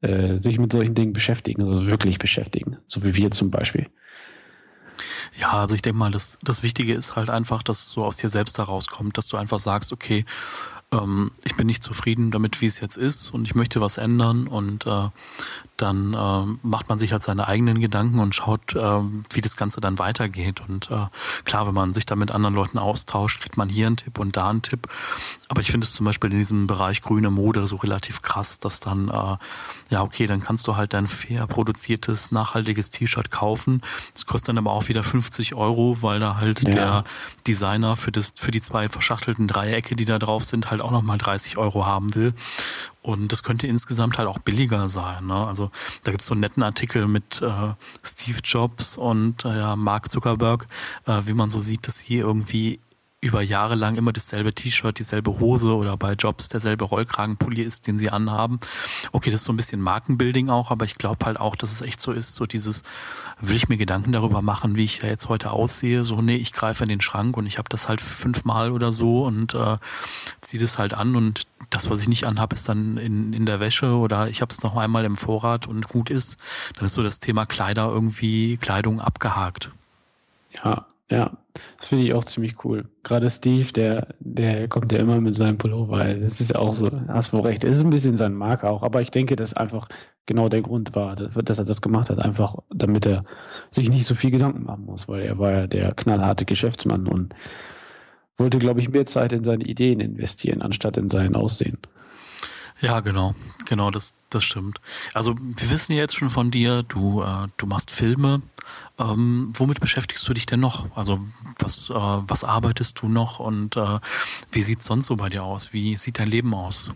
[0.00, 2.78] äh, sich mit solchen Dingen beschäftigen, also wirklich beschäftigen.
[2.86, 3.86] So wie wir zum Beispiel.
[5.38, 8.28] Ja, also ich denke mal, das, das Wichtige ist halt einfach, dass so aus dir
[8.28, 10.24] selbst herauskommt, dass du einfach sagst, okay,
[10.92, 14.46] ähm, ich bin nicht zufrieden damit, wie es jetzt ist und ich möchte was ändern
[14.48, 15.08] und äh,
[15.80, 19.00] dann äh, macht man sich halt seine eigenen Gedanken und schaut, äh,
[19.30, 20.60] wie das Ganze dann weitergeht.
[20.66, 21.06] Und äh,
[21.44, 24.36] klar, wenn man sich da mit anderen Leuten austauscht, kriegt man hier einen Tipp und
[24.36, 24.88] da einen Tipp.
[25.48, 28.80] Aber ich finde es zum Beispiel in diesem Bereich grüne Mode so relativ krass, dass
[28.80, 29.36] dann, äh,
[29.90, 33.80] ja, okay, dann kannst du halt dein fair produziertes, nachhaltiges T-Shirt kaufen.
[34.12, 36.70] Das kostet dann aber auch wieder 50 Euro, weil da halt ja.
[36.70, 37.04] der
[37.46, 41.18] Designer für, das, für die zwei verschachtelten Dreiecke, die da drauf sind, halt auch nochmal
[41.18, 42.34] 30 Euro haben will.
[43.02, 45.26] Und das könnte insgesamt halt auch billiger sein.
[45.26, 45.46] Ne?
[45.46, 45.70] Also
[46.04, 50.66] da gibt es so einen netten Artikel mit äh, Steve Jobs und äh, Mark Zuckerberg,
[51.06, 52.80] äh, wie man so sieht, dass hier irgendwie
[53.22, 57.98] über Jahre lang immer dasselbe T-Shirt, dieselbe Hose oder bei Jobs derselbe Rollkragenpulli ist, den
[57.98, 58.60] sie anhaben.
[59.12, 61.82] Okay, das ist so ein bisschen Markenbuilding auch, aber ich glaube halt auch, dass es
[61.82, 62.82] echt so ist, so dieses,
[63.38, 66.54] will ich mir Gedanken darüber machen, wie ich da jetzt heute aussehe, so, nee, ich
[66.54, 69.76] greife in den Schrank und ich habe das halt fünfmal oder so und äh,
[70.40, 73.60] ziehe das halt an und das, was ich nicht anhabe, ist dann in, in der
[73.60, 76.38] Wäsche oder ich habe es noch einmal im Vorrat und gut ist,
[76.76, 79.70] dann ist so das Thema Kleider irgendwie, Kleidung abgehakt.
[80.52, 81.36] Ja, ja,
[81.76, 82.88] das finde ich auch ziemlich cool.
[83.02, 86.14] Gerade Steve, der, der kommt ja immer mit seinem Pullover.
[86.14, 87.64] Das ist ja auch so, hast wohl recht.
[87.64, 89.88] Es ist ein bisschen sein Mark auch, aber ich denke, dass einfach
[90.26, 92.20] genau der Grund war, dass er das gemacht hat.
[92.20, 93.24] Einfach, damit er
[93.72, 97.34] sich nicht so viel Gedanken machen muss, weil er war ja der knallharte Geschäftsmann und
[98.36, 101.78] wollte, glaube ich, mehr Zeit in seine Ideen investieren, anstatt in sein Aussehen.
[102.80, 103.34] Ja, genau,
[103.66, 104.80] genau, das, das stimmt.
[105.12, 108.40] Also wir wissen jetzt schon von dir, du, äh, du machst Filme.
[108.98, 110.96] Ähm, womit beschäftigst du dich denn noch?
[110.96, 111.20] Also
[111.58, 113.98] was, äh, was arbeitest du noch und äh,
[114.52, 115.72] wie sieht es sonst so bei dir aus?
[115.72, 116.90] Wie sieht dein Leben aus?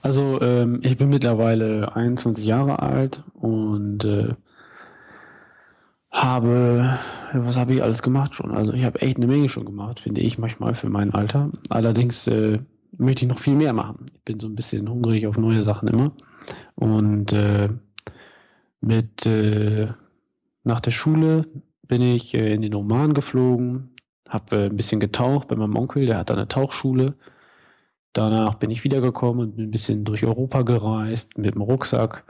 [0.00, 4.34] Also ähm, ich bin mittlerweile 21 Jahre alt und äh,
[6.10, 6.98] habe,
[7.32, 8.52] was habe ich alles gemacht schon?
[8.52, 11.50] Also ich habe echt eine Menge schon gemacht, finde ich manchmal für mein Alter.
[11.68, 12.58] Allerdings äh,
[12.98, 14.06] möchte ich noch viel mehr machen.
[14.14, 16.12] Ich bin so ein bisschen hungrig auf neue Sachen immer.
[16.74, 17.68] Und äh,
[18.80, 19.88] mit äh,
[20.64, 21.46] nach der Schule
[21.86, 23.94] bin ich äh, in den Oman geflogen,
[24.28, 27.14] habe äh, ein bisschen getaucht bei meinem Onkel, der hat da eine Tauchschule.
[28.12, 32.24] Danach bin ich wiedergekommen und bin ein bisschen durch Europa gereist mit dem Rucksack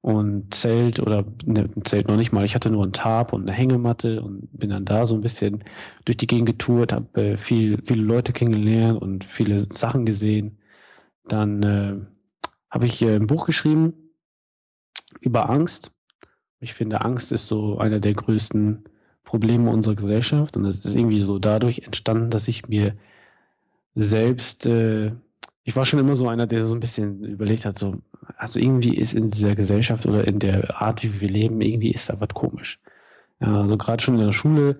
[0.00, 2.44] und Zelt oder ne, Zelt noch nicht mal.
[2.44, 5.64] Ich hatte nur ein Tarp und eine Hängematte und bin dann da so ein bisschen
[6.04, 10.58] durch die Gegend getourt, habe äh, viel, viele Leute kennengelernt und viele Sachen gesehen.
[11.24, 11.96] Dann äh,
[12.70, 13.94] habe ich äh, ein Buch geschrieben
[15.20, 15.92] über Angst.
[16.60, 18.84] Ich finde, Angst ist so einer der größten
[19.24, 22.96] Probleme unserer Gesellschaft und es ist irgendwie so dadurch entstanden, dass ich mir
[23.94, 25.12] selbst äh,
[25.66, 27.92] ich war schon immer so einer, der so ein bisschen überlegt hat, so,
[28.36, 32.08] also irgendwie ist in dieser Gesellschaft oder in der Art, wie wir leben, irgendwie ist
[32.08, 32.78] da was komisch.
[33.40, 34.78] Ja, also gerade schon in der Schule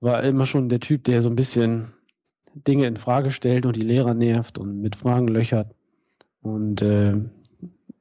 [0.00, 1.94] war immer schon der Typ, der so ein bisschen
[2.54, 5.74] Dinge in Frage stellt und die Lehrer nervt und mit Fragen löchert.
[6.42, 7.14] Und äh,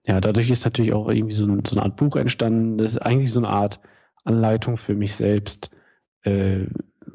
[0.06, 2.78] ja, dadurch ist natürlich auch irgendwie so, so, eine Art Buch entstanden.
[2.78, 3.80] Das ist eigentlich so eine Art
[4.26, 5.72] Anleitung für mich selbst,
[6.24, 6.66] äh,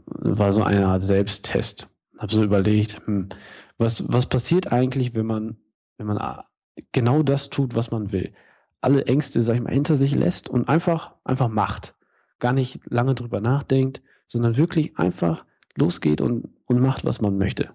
[0.07, 1.87] war so eine Art Selbsttest.
[2.19, 3.29] Habe so überlegt, hm,
[3.79, 5.57] was, was passiert eigentlich, wenn man,
[5.99, 6.43] wenn man
[6.93, 8.33] genau das tut, was man will?
[8.81, 11.95] Alle Ängste, sag ich mal, hinter sich lässt und einfach, einfach macht.
[12.39, 15.45] Gar nicht lange drüber nachdenkt, sondern wirklich einfach
[15.77, 17.71] losgeht und, und macht, was man möchte.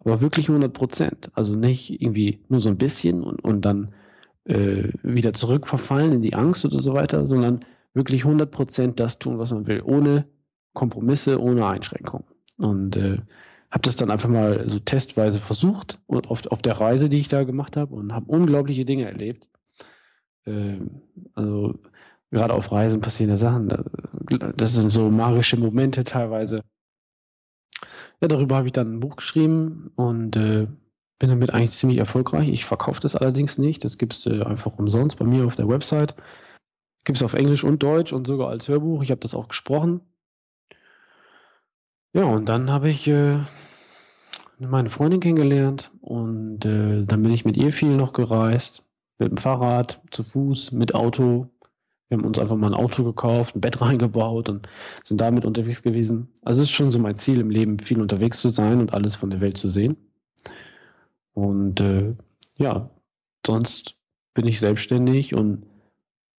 [0.00, 1.30] Aber wirklich 100 Prozent.
[1.34, 3.94] Also nicht irgendwie nur so ein bisschen und, und dann
[4.44, 9.38] äh, wieder zurückverfallen in die Angst oder so weiter, sondern wirklich 100 Prozent das tun,
[9.38, 10.26] was man will, ohne
[10.72, 12.24] Kompromisse, ohne Einschränkungen.
[12.56, 13.18] Und äh,
[13.70, 17.44] habe das dann einfach mal so testweise versucht auf, auf der Reise, die ich da
[17.44, 19.48] gemacht habe und habe unglaubliche Dinge erlebt.
[20.44, 20.78] Äh,
[21.34, 21.78] also
[22.30, 23.68] gerade auf Reisen passieren Sachen.
[24.56, 26.62] Das sind so magische Momente teilweise.
[28.20, 30.66] Ja, darüber habe ich dann ein Buch geschrieben und äh,
[31.18, 32.48] bin damit eigentlich ziemlich erfolgreich.
[32.48, 33.84] Ich verkaufe das allerdings nicht.
[33.84, 36.14] Das gibt es äh, einfach umsonst bei mir auf der Website.
[37.04, 39.02] Gibt es auf Englisch und Deutsch und sogar als Hörbuch.
[39.02, 40.00] Ich habe das auch gesprochen.
[42.12, 43.38] Ja, und dann habe ich äh,
[44.68, 48.84] meine Freundin kennengelernt und äh, dann bin ich mit ihr viel noch gereist.
[49.18, 51.48] Mit dem Fahrrad, zu Fuß, mit Auto.
[52.08, 54.68] Wir haben uns einfach mal ein Auto gekauft, ein Bett reingebaut und
[55.02, 56.28] sind damit unterwegs gewesen.
[56.42, 59.14] Also es ist schon so mein Ziel im Leben, viel unterwegs zu sein und alles
[59.14, 59.96] von der Welt zu sehen.
[61.32, 62.14] Und äh,
[62.56, 62.90] ja,
[63.46, 63.96] sonst
[64.34, 65.64] bin ich selbstständig und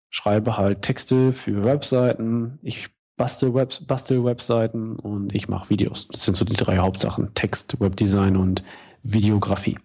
[0.09, 2.59] schreibe halt Texte für Webseiten.
[2.61, 2.89] Ich
[3.21, 6.07] bastel, Web, bastel Webseiten und ich mache Videos.
[6.07, 8.63] Das sind so die drei Hauptsachen: Text, Webdesign und
[9.03, 9.77] Videografie.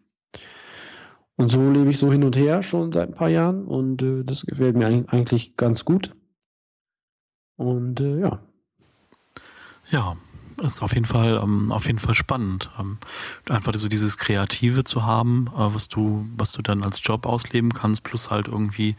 [1.37, 4.25] Und so lebe ich so hin und her schon seit ein paar Jahren und äh,
[4.25, 6.17] das gefällt mir eigentlich ganz gut.
[7.57, 8.39] Und äh, ja.
[9.91, 10.17] Ja,
[10.63, 12.97] ist auf jeden Fall ähm, auf jeden Fall spannend, ähm,
[13.51, 17.75] einfach so dieses Kreative zu haben, äh, was du was du dann als Job ausleben
[17.75, 18.97] kannst, plus halt irgendwie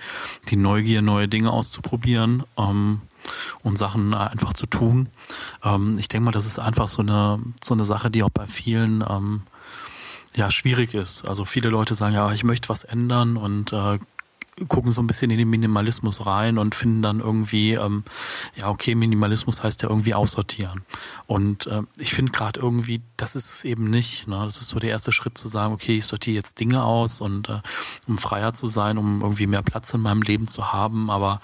[0.50, 2.44] die Neugier, neue Dinge auszuprobieren.
[2.56, 3.02] Ähm,
[3.64, 5.10] und Sachen einfach zu tun.
[5.64, 8.46] Ähm, ich denke mal, das ist einfach so eine, so eine Sache, die auch bei
[8.46, 9.42] vielen ähm,
[10.36, 11.28] ja, schwierig ist.
[11.28, 14.00] Also viele Leute sagen, ja, ich möchte was ändern und äh,
[14.68, 18.04] gucken so ein bisschen in den Minimalismus rein und finden dann irgendwie, ähm,
[18.56, 20.82] ja, okay, Minimalismus heißt ja irgendwie aussortieren.
[21.28, 24.28] Und äh, ich finde gerade irgendwie, das ist es eben nicht.
[24.28, 24.42] Ne?
[24.44, 27.50] Das ist so der erste Schritt zu sagen, okay, ich sortiere jetzt Dinge aus und
[27.50, 27.62] äh,
[28.08, 31.12] um freier zu sein, um irgendwie mehr Platz in meinem Leben zu haben.
[31.12, 31.40] Aber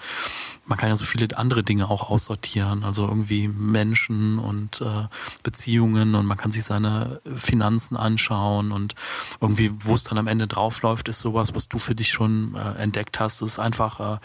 [0.66, 5.08] man kann ja so viele andere Dinge auch aussortieren, also irgendwie Menschen und äh,
[5.42, 8.94] Beziehungen und man kann sich seine Finanzen anschauen und
[9.40, 12.82] irgendwie, wo es dann am Ende draufläuft, ist sowas, was du für dich schon äh,
[12.82, 14.18] entdeckt hast, ist einfach, äh,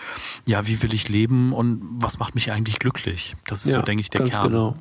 [0.45, 3.35] ja, wie will ich leben und was macht mich eigentlich glücklich?
[3.47, 4.47] Das ist ja, so, denke ich, der ganz Kern.
[4.49, 4.75] Genau.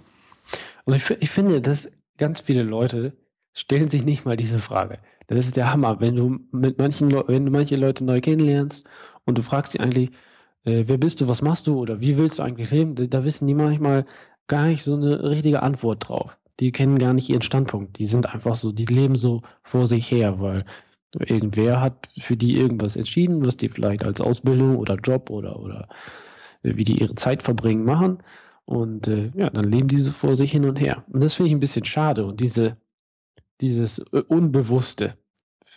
[0.84, 3.16] Und ich, ich finde, dass ganz viele Leute
[3.52, 5.00] stellen sich nicht mal diese Frage.
[5.26, 8.86] Das ist der Hammer, wenn du mit manchen, wenn du manche Leute neu kennenlernst
[9.24, 10.10] und du fragst sie eigentlich,
[10.68, 13.46] äh, wer bist du, was machst du oder wie willst du eigentlich leben, da, wissen
[13.46, 14.06] die manchmal
[14.46, 16.38] gar nicht so eine richtige Antwort drauf.
[16.60, 17.98] Die kennen gar nicht ihren Standpunkt.
[17.98, 20.64] Die sind einfach so, die leben so vor sich her, weil
[21.14, 25.88] irgendwer hat für die irgendwas entschieden, was die vielleicht als Ausbildung oder Job oder, oder
[26.62, 28.22] wie die ihre Zeit verbringen machen.
[28.64, 31.04] Und äh, ja, dann leben diese vor sich hin und her.
[31.08, 32.26] Und das finde ich ein bisschen schade.
[32.26, 32.76] Und diese,
[33.60, 35.16] dieses äh, Unbewusste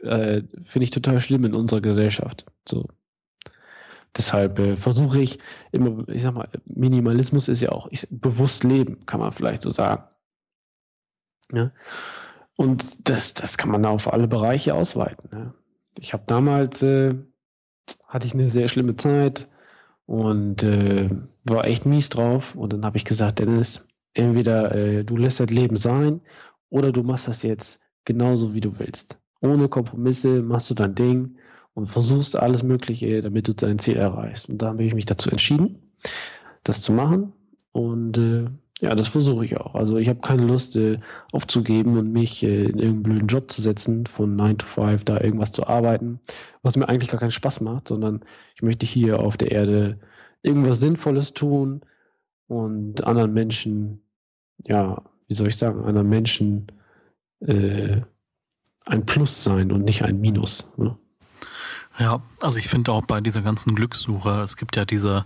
[0.01, 2.45] äh, finde ich total schlimm in unserer Gesellschaft.
[2.67, 2.87] So,
[4.17, 5.39] Deshalb äh, versuche ich
[5.71, 9.69] immer, ich sag mal, Minimalismus ist ja auch ich, bewusst leben, kann man vielleicht so
[9.69, 10.03] sagen.
[11.53, 11.71] Ja?
[12.55, 15.29] Und das, das kann man auf alle Bereiche ausweiten.
[15.31, 15.53] Ja?
[15.97, 17.15] Ich habe damals, äh,
[18.07, 19.47] hatte ich eine sehr schlimme Zeit
[20.05, 21.09] und äh,
[21.45, 22.55] war echt mies drauf.
[22.55, 26.21] Und dann habe ich gesagt, Dennis, entweder äh, du lässt das Leben sein
[26.69, 29.19] oder du machst das jetzt genauso, wie du willst.
[29.41, 31.37] Ohne Kompromisse machst du dein Ding
[31.73, 34.49] und versuchst alles Mögliche, damit du dein Ziel erreichst.
[34.49, 35.79] Und da habe ich mich dazu entschieden,
[36.63, 37.33] das zu machen.
[37.71, 38.47] Und äh,
[38.81, 39.75] ja, das versuche ich auch.
[39.75, 40.99] Also ich habe keine Lust äh,
[41.31, 45.21] aufzugeben und mich äh, in irgendeinen blöden Job zu setzen, von 9 to 5 da
[45.21, 46.19] irgendwas zu arbeiten,
[46.63, 48.21] was mir eigentlich gar keinen Spaß macht, sondern
[48.55, 49.99] ich möchte hier auf der Erde
[50.41, 51.81] irgendwas Sinnvolles tun
[52.47, 54.01] und anderen Menschen,
[54.67, 56.67] ja, wie soll ich sagen, anderen Menschen
[57.41, 58.01] äh,
[58.85, 60.71] ein Plus sein und nicht ein Minus.
[60.77, 60.97] Ne?
[62.01, 65.23] Ja, also ich finde auch bei dieser ganzen Glückssuche, es gibt ja diese,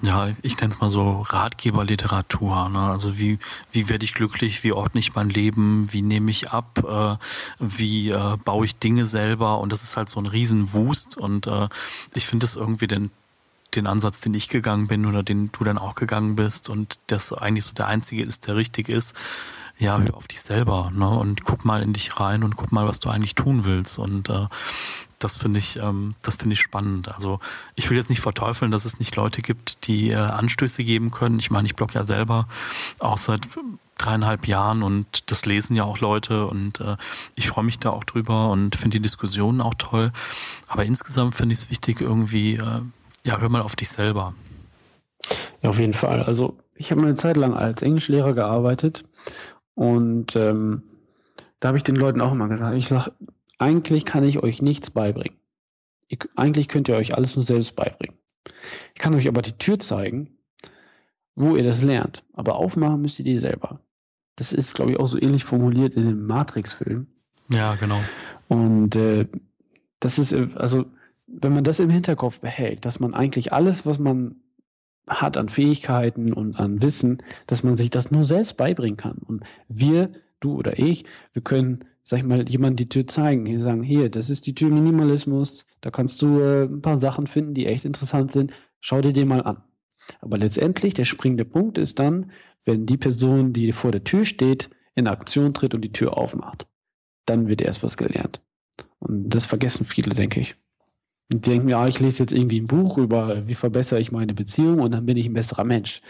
[0.00, 2.68] ja, ich nenne es mal so Ratgeberliteratur.
[2.68, 2.78] Ne?
[2.78, 3.40] Also wie,
[3.72, 7.16] wie werde ich glücklich, wie ordne ich mein Leben, wie nehme ich ab, äh,
[7.58, 11.68] wie äh, baue ich Dinge selber und das ist halt so ein Riesenwust und äh,
[12.14, 13.10] ich finde es irgendwie den
[13.76, 17.32] den Ansatz, den ich gegangen bin oder den du dann auch gegangen bist und das
[17.32, 19.14] eigentlich so der einzige ist, der richtig ist,
[19.78, 21.08] ja, hör auf dich selber ne?
[21.08, 23.98] und guck mal in dich rein und guck mal, was du eigentlich tun willst.
[23.98, 24.46] Und äh,
[25.18, 27.12] das finde ich, ähm, das finde ich spannend.
[27.12, 27.40] Also
[27.74, 31.38] ich will jetzt nicht verteufeln, dass es nicht Leute gibt, die äh, Anstöße geben können.
[31.38, 32.46] Ich meine, ich blog ja selber
[33.00, 33.48] auch seit
[33.98, 36.96] dreieinhalb Jahren und das lesen ja auch Leute und äh,
[37.34, 40.12] ich freue mich da auch drüber und finde die Diskussionen auch toll.
[40.68, 42.80] Aber insgesamt finde ich es wichtig, irgendwie, äh,
[43.24, 44.34] ja, hör mal auf dich selber.
[45.62, 46.22] Ja, auf jeden Fall.
[46.22, 49.04] Also ich habe eine Zeit lang als Englischlehrer gearbeitet
[49.74, 50.82] und ähm,
[51.60, 53.12] da habe ich den Leuten auch immer gesagt, ich sage,
[53.58, 55.38] eigentlich kann ich euch nichts beibringen.
[56.08, 58.16] Ihr, eigentlich könnt ihr euch alles nur selbst beibringen.
[58.94, 60.36] Ich kann euch aber die Tür zeigen,
[61.34, 62.24] wo ihr das lernt.
[62.34, 63.80] Aber aufmachen müsst ihr die selber.
[64.36, 67.06] Das ist, glaube ich, auch so ähnlich formuliert in dem Matrix-Film.
[67.48, 68.00] Ja, genau.
[68.48, 69.26] Und äh,
[70.00, 70.86] das ist, äh, also,
[71.40, 74.36] wenn man das im Hinterkopf behält, dass man eigentlich alles, was man
[75.06, 79.18] hat an Fähigkeiten und an Wissen, dass man sich das nur selbst beibringen kann.
[79.18, 83.46] Und wir, du oder ich, wir können, sag ich mal, jemand die Tür zeigen.
[83.46, 87.26] Wir sagen, hier, das ist die Tür Minimalismus, da kannst du äh, ein paar Sachen
[87.26, 88.52] finden, die echt interessant sind.
[88.80, 89.62] Schau dir den mal an.
[90.20, 92.30] Aber letztendlich, der springende Punkt ist dann,
[92.64, 96.66] wenn die Person, die vor der Tür steht, in Aktion tritt und die Tür aufmacht.
[97.26, 98.40] Dann wird erst was gelernt.
[98.98, 100.56] Und das vergessen viele, denke ich.
[101.32, 104.80] Und denken, ja, ich lese jetzt irgendwie ein Buch über, wie verbessere ich meine Beziehung
[104.80, 106.00] und dann bin ich ein besserer Mensch.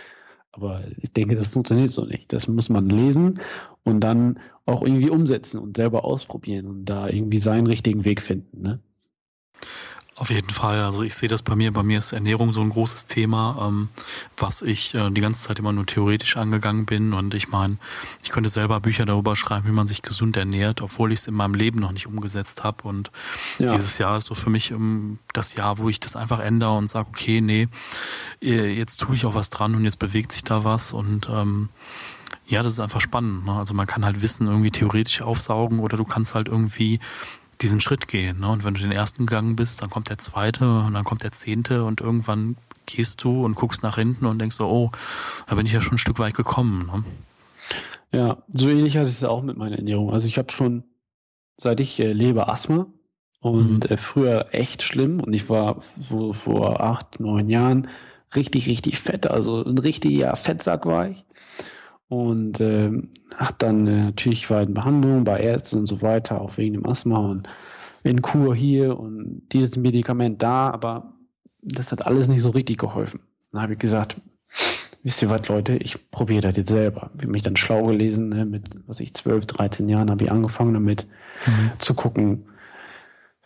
[0.52, 2.32] Aber ich denke, das funktioniert so nicht.
[2.32, 3.40] Das muss man lesen
[3.84, 8.62] und dann auch irgendwie umsetzen und selber ausprobieren und da irgendwie seinen richtigen Weg finden.
[8.62, 8.80] Ne?
[10.16, 10.80] Auf jeden Fall.
[10.80, 11.72] Also ich sehe das bei mir.
[11.72, 13.88] Bei mir ist Ernährung so ein großes Thema, ähm,
[14.36, 17.12] was ich äh, die ganze Zeit immer nur theoretisch angegangen bin.
[17.12, 17.78] Und ich meine,
[18.22, 21.34] ich könnte selber Bücher darüber schreiben, wie man sich gesund ernährt, obwohl ich es in
[21.34, 22.86] meinem Leben noch nicht umgesetzt habe.
[22.86, 23.10] Und
[23.58, 23.66] ja.
[23.66, 26.88] dieses Jahr ist so für mich ähm, das Jahr, wo ich das einfach ändere und
[26.88, 27.66] sage, okay, nee,
[28.40, 30.92] äh, jetzt tue ich auch was dran und jetzt bewegt sich da was.
[30.92, 31.70] Und ähm,
[32.46, 33.46] ja, das ist einfach spannend.
[33.46, 33.52] Ne?
[33.52, 37.00] Also man kann halt Wissen irgendwie theoretisch aufsaugen oder du kannst halt irgendwie
[37.62, 38.40] diesen Schritt gehen.
[38.40, 38.48] Ne?
[38.48, 41.32] Und wenn du den ersten gegangen bist, dann kommt der zweite und dann kommt der
[41.32, 44.90] zehnte und irgendwann gehst du und guckst nach hinten und denkst so, oh,
[45.46, 46.90] da bin ich ja schon ein Stück weit gekommen.
[46.92, 47.04] Ne?
[48.12, 50.12] Ja, so ähnlich hatte ich es auch mit meiner Ernährung.
[50.12, 50.84] Also ich habe schon,
[51.56, 52.86] seit ich äh, lebe, Asthma
[53.40, 53.90] und mhm.
[53.90, 57.88] äh, früher echt schlimm und ich war so vor acht, neun Jahren
[58.36, 61.24] richtig, richtig fett, also ein richtiger Fettsack war ich.
[62.14, 62.90] Und äh,
[63.36, 66.86] habe dann äh, natürlich war in Behandlung bei Ärzten und so weiter, auch wegen dem
[66.86, 67.48] Asthma und
[68.04, 71.14] in Kur hier und dieses Medikament da, aber
[71.62, 73.20] das hat alles nicht so richtig geholfen.
[73.50, 74.20] Dann habe ich gesagt,
[75.02, 77.10] wisst ihr was, Leute, ich probiere das jetzt selber.
[77.14, 80.30] Ich habe mich dann schlau gelesen, ne, mit, was ich, 12, 13 Jahren habe ich
[80.30, 81.06] angefangen damit
[81.46, 81.72] mhm.
[81.78, 82.46] zu gucken,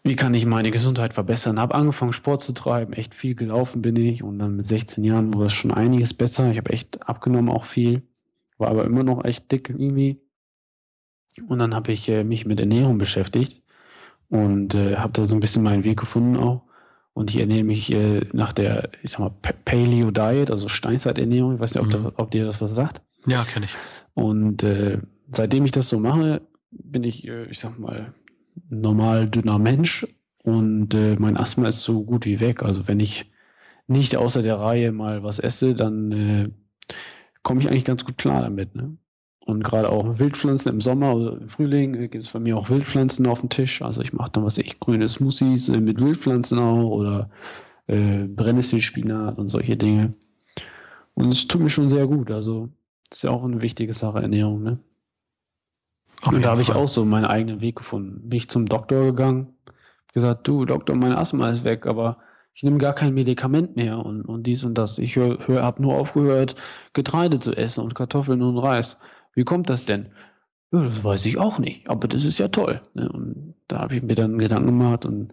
[0.03, 1.61] wie kann ich meine Gesundheit verbessern.
[1.61, 5.33] Habe angefangen, Sport zu treiben, echt viel gelaufen bin ich und dann mit 16 Jahren
[5.35, 6.51] wurde es schon einiges besser.
[6.51, 8.03] Ich habe echt abgenommen auch viel
[8.59, 10.21] war aber immer noch echt dick irgendwie.
[11.47, 13.63] Und dann habe ich äh, mich mit Ernährung beschäftigt
[14.29, 16.63] und äh, habe da so ein bisschen meinen Weg gefunden auch.
[17.13, 19.33] Und ich ernähre mich äh, nach der, ich sag mal,
[19.65, 21.55] Paleo Diet, also Steinzeiternährung.
[21.55, 22.05] Ich weiß nicht, ob, mhm.
[22.05, 23.01] da, ob dir das was sagt.
[23.27, 23.75] Ja, kenne ich.
[24.15, 24.99] Und äh,
[25.31, 28.15] seitdem ich das so mache, bin ich, äh, ich sag mal,
[28.69, 30.07] normal dünner Mensch
[30.43, 32.63] und äh, mein Asthma ist so gut wie weg.
[32.63, 33.31] Also wenn ich
[33.87, 36.55] nicht außer der Reihe mal was esse, dann
[37.49, 38.75] komme ich eigentlich ganz gut klar damit.
[38.77, 38.99] Ne?
[39.47, 42.69] Und gerade auch Wildpflanzen im Sommer oder im Frühling äh, gibt es bei mir auch
[42.69, 43.81] Wildpflanzen auf dem Tisch.
[43.81, 47.31] Also ich mache dann was ich grüne Smoothies äh, mit Wildpflanzen auch oder
[47.87, 50.13] äh, Brennnesselspinat und solche Dinge.
[51.15, 52.31] Und es tut mir schon sehr gut.
[52.31, 52.69] Also
[53.11, 54.63] ist ja auch eine wichtige Sache, Ernährung.
[54.63, 54.79] Ne?
[56.27, 58.29] und da habe ich auch so meinen eigenen Weg gefunden.
[58.29, 59.55] Bin ich zum Doktor gegangen,
[60.13, 62.19] gesagt, du Doktor, mein Asthma ist weg, aber
[62.59, 64.99] ich nehme gar kein Medikament mehr und, und dies und das.
[64.99, 66.57] Ich habe nur aufgehört,
[66.93, 68.99] Getreide zu essen und Kartoffeln und Reis.
[69.33, 70.09] Wie kommt das denn?
[70.73, 72.83] Ja, das weiß ich auch nicht, aber das ist ja toll.
[72.95, 73.09] Ne?
[73.13, 75.33] Und da habe ich mir dann Gedanken gemacht und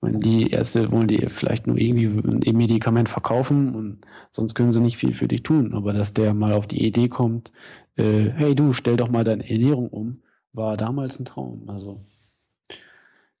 [0.00, 2.06] meine, die Ärzte wollen dir vielleicht nur irgendwie
[2.48, 5.74] ein Medikament verkaufen und sonst können sie nicht viel für dich tun.
[5.74, 7.50] Aber dass der mal auf die Idee kommt,
[7.96, 11.68] äh, hey du, stell doch mal deine Ernährung um, war damals ein Traum.
[11.68, 12.06] Also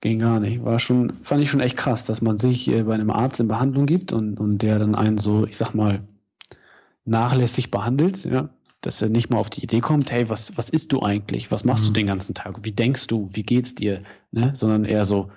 [0.00, 0.64] Ging gar nicht.
[0.64, 3.48] War schon, fand ich schon echt krass, dass man sich äh, bei einem Arzt in
[3.48, 6.00] Behandlung gibt und, und der dann einen so, ich sag mal,
[7.04, 8.48] nachlässig behandelt, ja.
[8.80, 11.50] Dass er nicht mal auf die Idee kommt, hey, was, was isst du eigentlich?
[11.50, 11.88] Was machst mhm.
[11.88, 12.64] du den ganzen Tag?
[12.64, 13.28] Wie denkst du?
[13.30, 14.02] Wie geht's dir?
[14.32, 14.52] Ne?
[14.54, 15.30] Sondern eher so,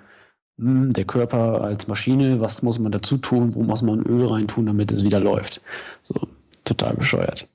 [0.56, 3.54] mh, hm, der Körper als Maschine, was muss man dazu tun?
[3.54, 5.60] Wo muss man Öl reintun, damit es wieder läuft?
[6.04, 6.26] So,
[6.64, 7.46] total bescheuert.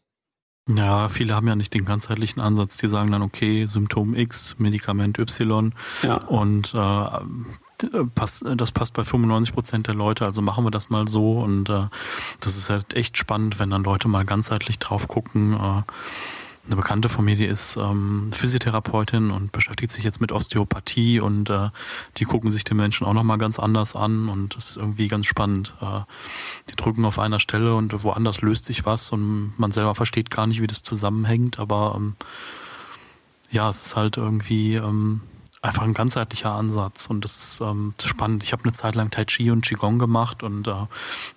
[0.75, 2.77] Ja, viele haben ja nicht den ganzheitlichen Ansatz.
[2.77, 5.73] Die sagen dann, okay, Symptom X, Medikament Y.
[6.03, 6.17] Ja.
[6.25, 11.07] Und äh, passt, das passt bei 95 Prozent der Leute, also machen wir das mal
[11.07, 11.87] so und äh,
[12.39, 15.53] das ist halt echt spannend, wenn dann Leute mal ganzheitlich drauf gucken.
[15.53, 15.83] Äh,
[16.69, 21.49] eine Bekannte von mir, die ist ähm, Physiotherapeutin und beschäftigt sich jetzt mit Osteopathie und
[21.49, 21.69] äh,
[22.17, 25.25] die gucken sich den Menschen auch nochmal ganz anders an und das ist irgendwie ganz
[25.25, 25.73] spannend.
[25.81, 26.01] Äh,
[26.69, 30.45] die drücken auf einer Stelle und woanders löst sich was und man selber versteht gar
[30.45, 32.15] nicht, wie das zusammenhängt, aber ähm,
[33.51, 35.21] ja, es ist halt irgendwie ähm,
[35.61, 38.43] einfach ein ganzheitlicher Ansatz und das ist ähm, spannend.
[38.43, 40.73] Ich habe eine Zeit lang Tai Chi und Qigong gemacht und äh,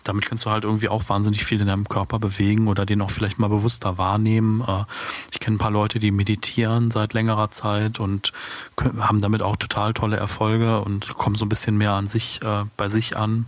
[0.05, 3.11] damit kannst du halt irgendwie auch wahnsinnig viel in deinem Körper bewegen oder den auch
[3.11, 4.63] vielleicht mal bewusster wahrnehmen.
[4.67, 4.85] Äh,
[5.33, 8.33] ich kenne ein paar Leute, die meditieren seit längerer Zeit und
[8.77, 12.41] können, haben damit auch total tolle Erfolge und kommen so ein bisschen mehr an sich,
[12.43, 13.47] äh, bei sich an.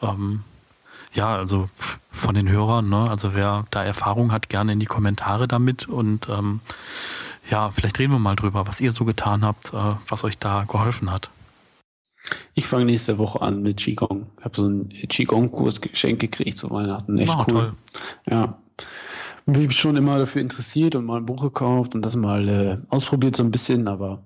[0.00, 0.42] Ähm,
[1.12, 1.66] ja, also
[2.10, 3.08] von den Hörern, ne?
[3.10, 6.60] Also wer da Erfahrung hat, gerne in die Kommentare damit und ähm,
[7.50, 10.64] ja, vielleicht reden wir mal drüber, was ihr so getan habt, äh, was euch da
[10.64, 11.30] geholfen hat.
[12.54, 14.26] Ich fange nächste Woche an mit Qigong.
[14.38, 17.18] Ich habe so einen Qigong-Kurs geschenkt gekriegt zu Weihnachten.
[17.18, 17.46] Echt oh, cool.
[17.46, 17.72] Toll.
[18.30, 18.58] Ja.
[19.44, 22.78] Bin ich schon immer dafür interessiert und mal ein Buch gekauft und das mal äh,
[22.90, 24.22] ausprobiert so ein bisschen, aber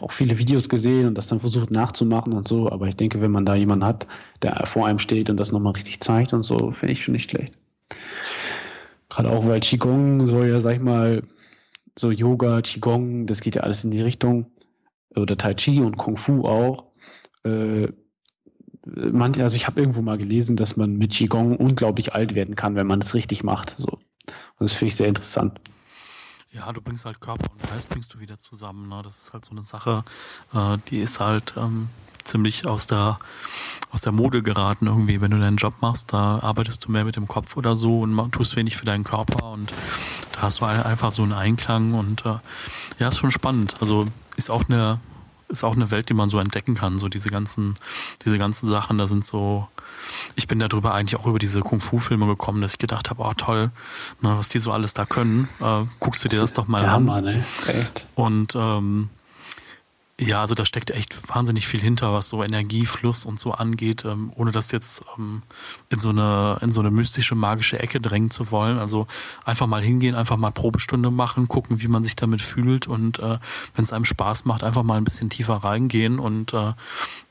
[0.00, 2.70] auch viele Videos gesehen und das dann versucht nachzumachen und so.
[2.70, 4.06] Aber ich denke, wenn man da jemanden hat,
[4.42, 7.30] der vor einem steht und das nochmal richtig zeigt und so, finde ich schon nicht
[7.30, 7.54] schlecht.
[9.08, 11.22] Gerade auch, weil Qigong soll ja, sag ich mal,
[11.96, 14.46] so Yoga, Qigong, das geht ja alles in die Richtung.
[15.16, 16.84] Oder Tai Chi und Kung Fu auch.
[17.44, 17.88] Äh,
[18.84, 22.76] man, also ich habe irgendwo mal gelesen, dass man mit Qigong unglaublich alt werden kann,
[22.76, 23.74] wenn man es richtig macht.
[23.76, 23.90] So.
[23.90, 25.60] Und das finde ich sehr interessant.
[26.52, 28.88] Ja, du bringst halt Körper und Geist bringst du wieder zusammen.
[28.88, 29.02] Ne?
[29.04, 30.04] Das ist halt so eine Sache,
[30.52, 31.90] äh, die ist halt ähm,
[32.24, 33.20] ziemlich aus der,
[33.92, 35.20] aus der Mode geraten irgendwie.
[35.20, 38.32] Wenn du deinen Job machst, da arbeitest du mehr mit dem Kopf oder so und
[38.32, 39.72] tust wenig für deinen Körper und
[40.32, 42.38] da hast du einfach so einen Einklang und äh,
[42.98, 43.76] ja, ist schon spannend.
[43.80, 44.98] Also ist auch eine
[45.50, 46.98] ist auch eine Welt, die man so entdecken kann.
[46.98, 47.74] So diese ganzen,
[48.24, 49.68] diese ganzen Sachen, da sind so,
[50.36, 53.70] ich bin darüber eigentlich auch über diese Kung-Fu-Filme gekommen, dass ich gedacht habe, oh toll,
[54.20, 55.48] ne, was die so alles da können.
[55.60, 56.90] Äh, guckst du dir das doch mal an.
[56.90, 57.44] Hammer, ne?
[57.66, 58.06] Echt.
[58.14, 59.10] Und ähm,
[60.20, 64.30] ja, also da steckt echt wahnsinnig viel hinter, was so Energiefluss und so angeht, ähm,
[64.34, 65.42] ohne das jetzt ähm,
[65.88, 68.78] in so eine in so eine mystische magische Ecke drängen zu wollen.
[68.78, 69.06] Also
[69.46, 73.38] einfach mal hingehen, einfach mal Probestunde machen, gucken, wie man sich damit fühlt und äh,
[73.74, 76.74] wenn es einem Spaß macht, einfach mal ein bisschen tiefer reingehen und äh,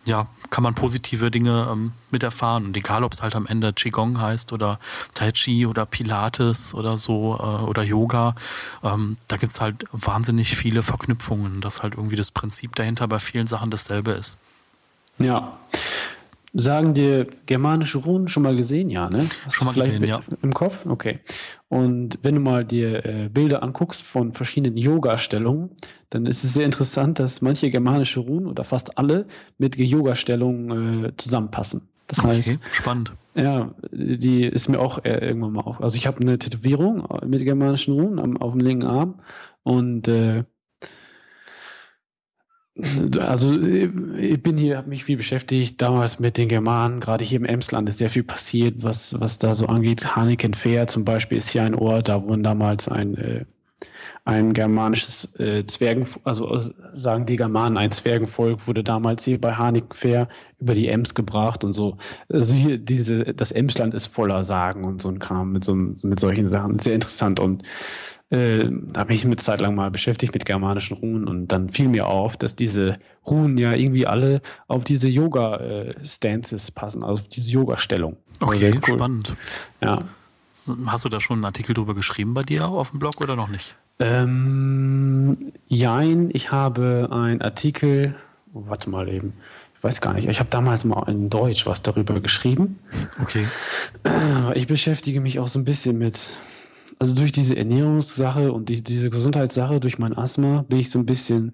[0.06, 2.66] ja, kann man positive Dinge ähm, mit erfahren.
[2.66, 4.80] Und egal, ob es halt am Ende Qigong heißt oder
[5.14, 8.36] Tai Chi oder Pilates oder so äh, oder Yoga,
[8.84, 13.48] ähm, da gibt's halt wahnsinnig viele Verknüpfungen, dass halt irgendwie das Prinzip dahinter bei vielen
[13.48, 14.38] Sachen dasselbe ist.
[15.20, 15.60] Ja.
[16.54, 19.28] Sagen dir germanische Runen schon mal gesehen, ja, ne?
[19.46, 20.22] Hast schon mal gesehen, ja.
[20.42, 20.86] Im Kopf?
[20.88, 21.20] Okay.
[21.70, 25.70] Und wenn du mal dir äh, Bilder anguckst von verschiedenen Yoga-Stellungen,
[26.10, 29.28] dann ist es sehr interessant, dass manche germanische Runen oder fast alle
[29.60, 31.88] mit Yoga-Stellungen äh, zusammenpassen.
[32.08, 33.14] Das okay, heißt, spannend.
[33.36, 35.80] Ja, die ist mir auch äh, irgendwann mal auf.
[35.82, 39.20] Also ich habe eine Tätowierung mit germanischen Runen am, auf dem linken Arm
[39.62, 40.44] und äh,
[43.20, 43.52] also
[44.18, 47.90] ich bin hier, habe mich viel beschäftigt, damals mit den Germanen, gerade hier im Emsland
[47.90, 50.16] ist sehr viel passiert, was, was da so angeht.
[50.16, 53.46] Hanekenfehr zum Beispiel ist hier ein Ort, da wurden damals ein, äh,
[54.26, 56.64] ein germanisches äh, Zwergen, also äh,
[56.94, 60.28] sagen die Germanen, ein Zwergenvolk wurde damals hier bei Hanekenfehr
[60.60, 61.98] über die Ems gebracht und so.
[62.32, 66.20] Also hier diese, das Emsland ist voller Sagen und so ein Kram mit so mit
[66.20, 66.80] solchen Sachen.
[66.80, 67.64] Sehr interessant und
[68.32, 68.66] äh,
[68.96, 72.38] habe mich eine Zeit lang mal beschäftigt mit germanischen Runen und dann fiel mir auf,
[72.38, 78.18] dass diese Runen ja irgendwie alle auf diese Yoga-Stances passen, also auf diese Yoga-Stellung.
[78.40, 78.96] Okay, cool.
[78.96, 79.36] spannend.
[79.82, 80.00] Ja.
[80.86, 83.48] Hast du da schon einen Artikel drüber geschrieben bei dir auf dem Blog oder noch
[83.48, 83.76] nicht?
[84.00, 88.16] Ähm, jein, ich habe einen Artikel,
[88.54, 89.34] oh, warte mal eben,
[89.76, 92.80] ich weiß gar nicht, ich habe damals mal in Deutsch was darüber geschrieben.
[93.22, 93.48] Okay.
[94.54, 96.30] Ich beschäftige mich auch so ein bisschen mit
[97.00, 101.06] also durch diese Ernährungssache und die, diese Gesundheitssache, durch mein Asthma, bin ich so ein
[101.06, 101.54] bisschen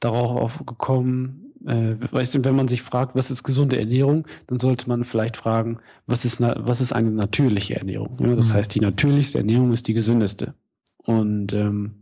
[0.00, 4.88] darauf gekommen, äh, weißt du, wenn man sich fragt, was ist gesunde Ernährung, dann sollte
[4.88, 8.18] man vielleicht fragen, was ist, was ist eine natürliche Ernährung?
[8.20, 8.54] Ja, das mhm.
[8.54, 10.54] heißt, die natürlichste Ernährung ist die gesündeste.
[10.98, 11.94] Und ähm,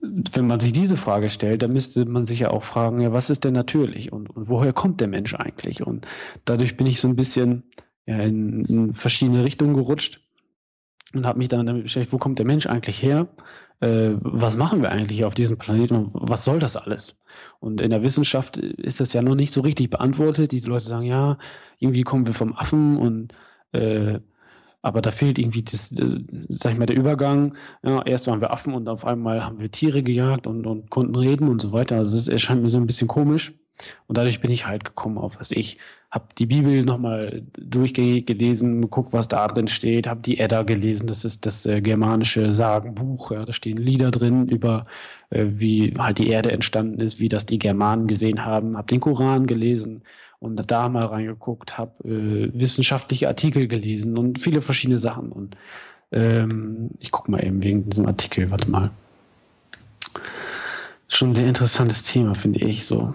[0.00, 3.30] wenn man sich diese Frage stellt, dann müsste man sich ja auch fragen, ja, was
[3.30, 5.86] ist denn natürlich und, und woher kommt der Mensch eigentlich?
[5.86, 6.06] Und
[6.44, 7.64] dadurch bin ich so ein bisschen
[8.06, 10.23] ja, in, in verschiedene Richtungen gerutscht
[11.16, 13.28] und habe mich dann damit beschäftigt, wo kommt der Mensch eigentlich her?
[13.80, 17.16] Äh, was machen wir eigentlich hier auf diesem Planeten und was soll das alles?
[17.60, 20.52] Und in der Wissenschaft ist das ja noch nicht so richtig beantwortet.
[20.52, 21.38] Diese Leute sagen, ja,
[21.78, 23.32] irgendwie kommen wir vom Affen und
[23.72, 24.20] äh,
[24.84, 27.56] aber da fehlt irgendwie das, äh, sag ich mal, der Übergang.
[27.82, 31.16] Ja, erst waren wir Affen und auf einmal haben wir Tiere gejagt und, und konnten
[31.16, 31.96] reden und so weiter.
[31.96, 33.54] Also es erscheint mir so ein bisschen komisch.
[34.06, 35.78] Und dadurch bin ich halt gekommen auf was ich.
[36.14, 41.08] Habe die Bibel nochmal durchgängig gelesen, geguckt, was da drin steht, habe die Edda gelesen,
[41.08, 43.32] das ist das äh, germanische Sagenbuch.
[43.32, 44.86] Ja, da stehen Lieder drin über,
[45.30, 48.76] äh, wie halt die Erde entstanden ist, wie das die Germanen gesehen haben.
[48.76, 50.02] Habe den Koran gelesen
[50.38, 55.32] und da mal reingeguckt, habe äh, wissenschaftliche Artikel gelesen und viele verschiedene Sachen.
[55.32, 55.56] Und
[56.12, 58.92] ähm, ich gucke mal eben wegen diesem Artikel, warte mal
[61.16, 63.14] schon ein sehr interessantes Thema, finde ich so.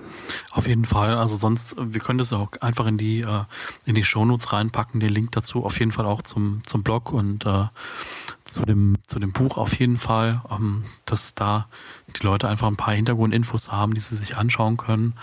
[0.52, 1.16] Auf jeden Fall.
[1.18, 3.44] Also sonst, wir können das auch einfach in die äh,
[3.86, 5.66] in die Shownotes reinpacken, den Link dazu.
[5.66, 7.66] Auf jeden Fall auch zum zum Blog und äh,
[8.50, 11.68] zu dem zu dem Buch auf jeden Fall, ähm, dass da
[12.18, 15.14] die Leute einfach ein paar Hintergrundinfos haben, die sie sich anschauen können.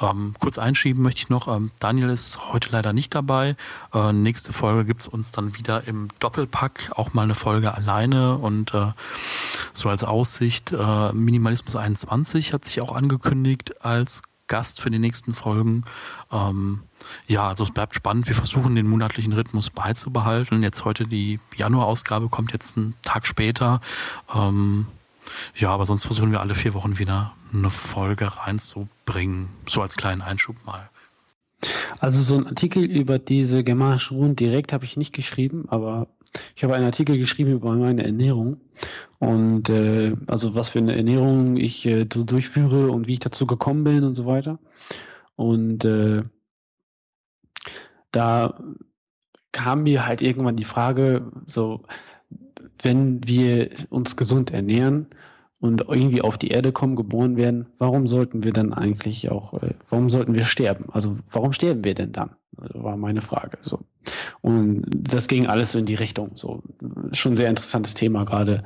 [0.00, 3.56] Ähm, kurz einschieben möchte ich noch, ähm, Daniel ist heute leider nicht dabei.
[3.92, 8.74] Äh, nächste Folge gibt's uns dann wieder im Doppelpack, auch mal eine Folge alleine und
[8.74, 8.92] äh,
[9.72, 15.34] so als Aussicht, äh, Minimalismus 21 hat sich auch angekündigt als Gast für die nächsten
[15.34, 15.84] Folgen.
[16.30, 16.82] Ähm,
[17.26, 18.26] ja, also es bleibt spannend.
[18.28, 20.62] Wir versuchen den monatlichen Rhythmus beizubehalten.
[20.62, 23.80] Jetzt heute die Januarausgabe kommt jetzt einen Tag später.
[24.34, 24.86] Ähm,
[25.54, 29.48] ja, aber sonst versuchen wir alle vier Wochen wieder eine Folge reinzubringen.
[29.66, 30.88] So als kleinen Einschub mal.
[32.00, 36.08] Also so ein Artikel über diese germanischen Runen direkt habe ich nicht geschrieben, aber
[36.56, 38.60] ich habe einen Artikel geschrieben über meine Ernährung
[39.18, 43.84] und äh, also was für eine Ernährung ich äh, durchführe und wie ich dazu gekommen
[43.84, 44.58] bin und so weiter.
[45.36, 46.22] Und äh,
[48.12, 48.62] da
[49.52, 51.82] kam mir halt irgendwann die Frage, so
[52.80, 55.06] wenn wir uns gesund ernähren
[55.60, 59.74] und irgendwie auf die Erde kommen, geboren werden, warum sollten wir dann eigentlich auch, äh,
[59.88, 60.86] warum sollten wir sterben?
[60.92, 62.30] Also warum sterben wir denn dann?
[62.56, 63.58] Also war meine Frage.
[63.62, 63.80] So.
[64.40, 66.32] Und das ging alles so in die Richtung.
[66.34, 66.62] So
[67.12, 68.64] schon sehr interessantes Thema gerade,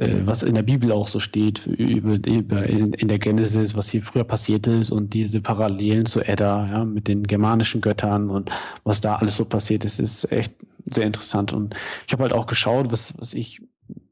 [0.00, 4.02] was in der Bibel auch so steht über, über in, in, der Genesis, was hier
[4.02, 8.50] früher passiert ist und diese Parallelen zu Edda, ja, mit den germanischen Göttern und
[8.82, 10.54] was da alles so passiert ist, ist echt
[10.86, 11.52] sehr interessant.
[11.52, 11.74] Und
[12.06, 13.60] ich habe halt auch geschaut, was, was ich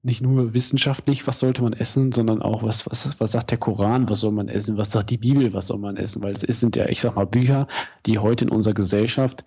[0.03, 4.11] nicht nur wissenschaftlich, was sollte man essen, sondern auch, was, was, was sagt der Koran,
[4.11, 6.77] was soll man essen, was sagt die Bibel, was soll man essen, weil es sind
[6.77, 7.67] ja, ich sag mal, Bücher,
[8.07, 9.45] die heute in unserer Gesellschaft,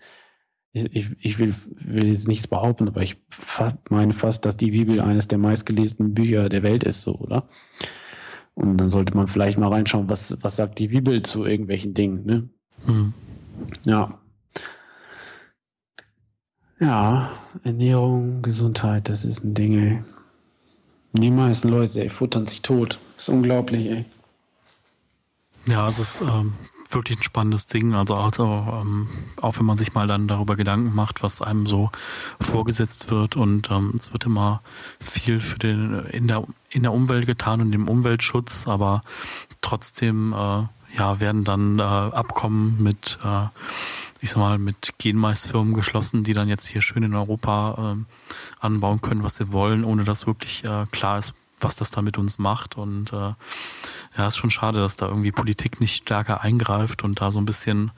[0.73, 3.17] ich, ich will, will jetzt nichts behaupten, aber ich
[3.89, 7.47] meine fast, dass die Bibel eines der meistgelesenen Bücher der Welt ist, so, oder?
[8.53, 12.25] Und dann sollte man vielleicht mal reinschauen, was, was sagt die Bibel zu irgendwelchen Dingen,
[12.25, 12.49] ne?
[12.87, 13.13] Mhm.
[13.83, 14.17] Ja.
[16.79, 17.31] Ja,
[17.63, 20.03] Ernährung, Gesundheit, das ist ein Ding, ey.
[21.13, 22.97] Die meisten Leute, ey, futtern sich tot.
[23.15, 24.05] Das ist unglaublich, ey.
[25.67, 26.53] Ja, es ist ähm,
[26.93, 27.93] wirklich ein spannendes Ding.
[27.93, 29.07] Also auch, ähm,
[29.41, 31.91] auch wenn man sich mal dann darüber Gedanken macht, was einem so
[32.39, 34.61] vorgesetzt wird und ähm, es wird immer
[34.99, 39.03] viel für den in der in der Umwelt getan und im Umweltschutz, aber
[39.61, 40.63] trotzdem äh,
[40.97, 43.47] ja werden dann äh, Abkommen mit äh,
[44.21, 48.03] ich sag mal, mit Genmaisfirmen geschlossen, die dann jetzt hier schön in Europa äh,
[48.59, 52.17] anbauen können, was sie wollen, ohne dass wirklich äh, klar ist, was das da mit
[52.17, 52.77] uns macht.
[52.77, 53.33] Und äh,
[54.17, 57.45] ja, ist schon schade, dass da irgendwie Politik nicht stärker eingreift und da so ein
[57.45, 57.91] bisschen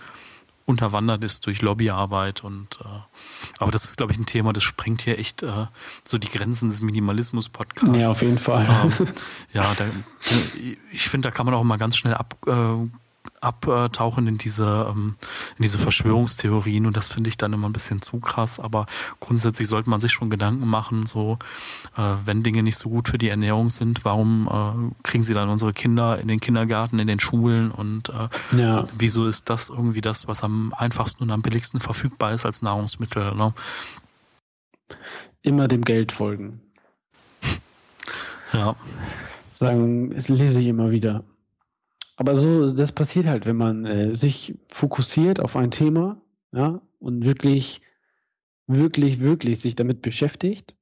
[0.66, 2.88] unterwandert ist durch Lobbyarbeit und äh,
[3.60, 5.66] aber das ist glaube ich ein Thema, das sprengt hier echt äh,
[6.06, 8.02] so die Grenzen des Minimalismus Podcasts.
[8.02, 8.66] Ja, auf jeden Fall.
[8.66, 9.08] Ähm,
[9.54, 9.86] ja, da,
[10.92, 12.88] ich finde, da kann man auch mal ganz schnell ab äh,
[13.44, 15.16] abtauchen in diese, ähm,
[15.58, 18.60] in diese Verschwörungstheorien und das finde ich dann immer ein bisschen zu krass.
[18.60, 18.86] Aber
[19.20, 21.38] grundsätzlich sollte man sich schon Gedanken machen, so
[21.98, 25.50] äh, wenn Dinge nicht so gut für die Ernährung sind, warum äh, kriegen sie dann
[25.50, 28.86] unsere Kinder in den Kindergarten, in den Schulen und äh, ja.
[28.98, 33.36] wieso ist das irgendwie das, was am einfachsten und am billigsten verfügbar ist als Nahrungsmittel?
[33.36, 33.54] Ne?
[35.42, 36.62] Immer dem Geld folgen.
[38.54, 38.76] ja.
[39.52, 41.24] Sagen, das lese ich immer wieder.
[42.16, 47.24] Aber so, das passiert halt, wenn man äh, sich fokussiert auf ein Thema, ja, und
[47.24, 47.82] wirklich,
[48.68, 50.76] wirklich, wirklich sich damit beschäftigt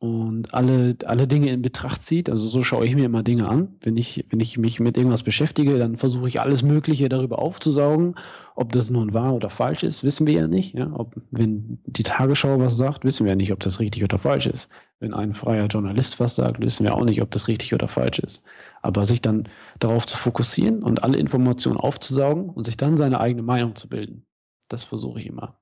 [0.00, 2.30] und alle, alle Dinge in Betracht zieht.
[2.30, 3.76] Also so schaue ich mir immer Dinge an.
[3.82, 8.14] Wenn ich, wenn ich mich mit irgendwas beschäftige, dann versuche ich alles Mögliche darüber aufzusaugen.
[8.54, 10.74] Ob das nun wahr oder falsch ist, wissen wir ja nicht.
[10.74, 10.90] Ja?
[10.94, 14.46] Ob, wenn die Tagesschau was sagt, wissen wir ja nicht, ob das richtig oder falsch
[14.46, 14.70] ist.
[15.00, 18.20] Wenn ein freier Journalist was sagt, wissen wir auch nicht, ob das richtig oder falsch
[18.20, 18.42] ist.
[18.80, 23.42] Aber sich dann darauf zu fokussieren und alle Informationen aufzusaugen und sich dann seine eigene
[23.42, 24.24] Meinung zu bilden,
[24.68, 25.59] das versuche ich immer.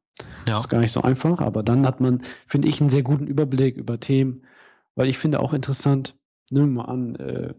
[0.48, 0.54] Ja.
[0.54, 3.26] Das ist gar nicht so einfach, aber dann hat man, finde ich, einen sehr guten
[3.26, 4.42] Überblick über Themen,
[4.94, 6.16] weil ich finde auch interessant,
[6.50, 7.54] nehmen wir mal an, äh,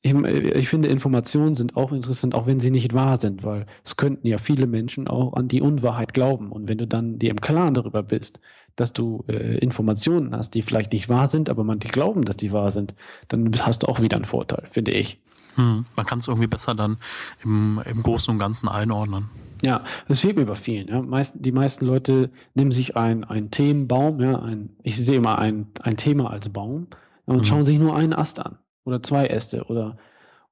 [0.00, 3.96] ich, ich, finde, Informationen sind auch interessant, auch wenn sie nicht wahr sind, weil es
[3.96, 6.52] könnten ja viele Menschen auch an die Unwahrheit glauben.
[6.52, 8.38] Und wenn du dann dir im Klaren darüber bist,
[8.76, 12.36] dass du äh, Informationen hast, die vielleicht nicht wahr sind, aber man die glauben, dass
[12.36, 12.94] die wahr sind,
[13.26, 15.20] dann hast du auch wieder einen Vorteil, finde ich.
[15.58, 16.98] Hm, man kann es irgendwie besser dann
[17.42, 19.28] im, im Großen und Ganzen einordnen.
[19.60, 20.86] Ja, das fehlt mir bei vielen.
[20.86, 21.02] Ja.
[21.02, 25.66] Meist, die meisten Leute nehmen sich ein, ein Themenbaum, ja, ein, ich sehe immer ein,
[25.82, 26.86] ein Thema als Baum
[27.26, 27.44] und mhm.
[27.44, 29.96] schauen sich nur einen Ast an oder zwei Äste oder,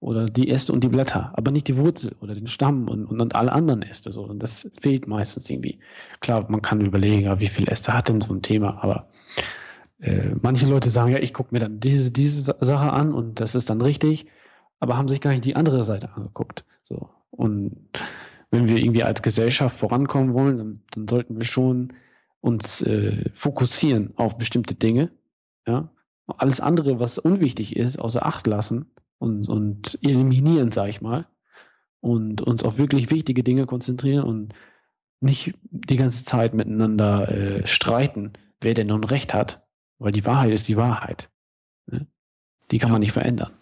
[0.00, 3.20] oder die Äste und die Blätter, aber nicht die Wurzel oder den Stamm und, und,
[3.20, 4.10] und alle anderen Äste.
[4.10, 4.24] So.
[4.24, 5.78] Und das fehlt meistens irgendwie.
[6.18, 9.08] Klar, man kann überlegen, ja, wie viele Äste hat denn so ein Thema, aber
[10.00, 13.54] äh, manche Leute sagen, ja, ich gucke mir dann diese, diese Sache an und das
[13.54, 14.26] ist dann richtig
[14.80, 16.64] aber haben sich gar nicht die andere Seite angeguckt.
[16.82, 17.08] So.
[17.30, 17.88] Und
[18.50, 21.92] wenn wir irgendwie als Gesellschaft vorankommen wollen, dann, dann sollten wir schon
[22.40, 25.10] uns äh, fokussieren auf bestimmte Dinge.
[25.66, 25.90] Ja?
[26.26, 31.26] Alles andere, was unwichtig ist, außer Acht lassen und, und eliminieren, sag ich mal.
[32.00, 34.54] Und uns auf wirklich wichtige Dinge konzentrieren und
[35.20, 39.66] nicht die ganze Zeit miteinander äh, streiten, wer denn nun recht hat.
[39.98, 41.30] Weil die Wahrheit ist die Wahrheit.
[41.86, 42.06] Ne?
[42.70, 42.92] Die kann ja.
[42.92, 43.52] man nicht verändern.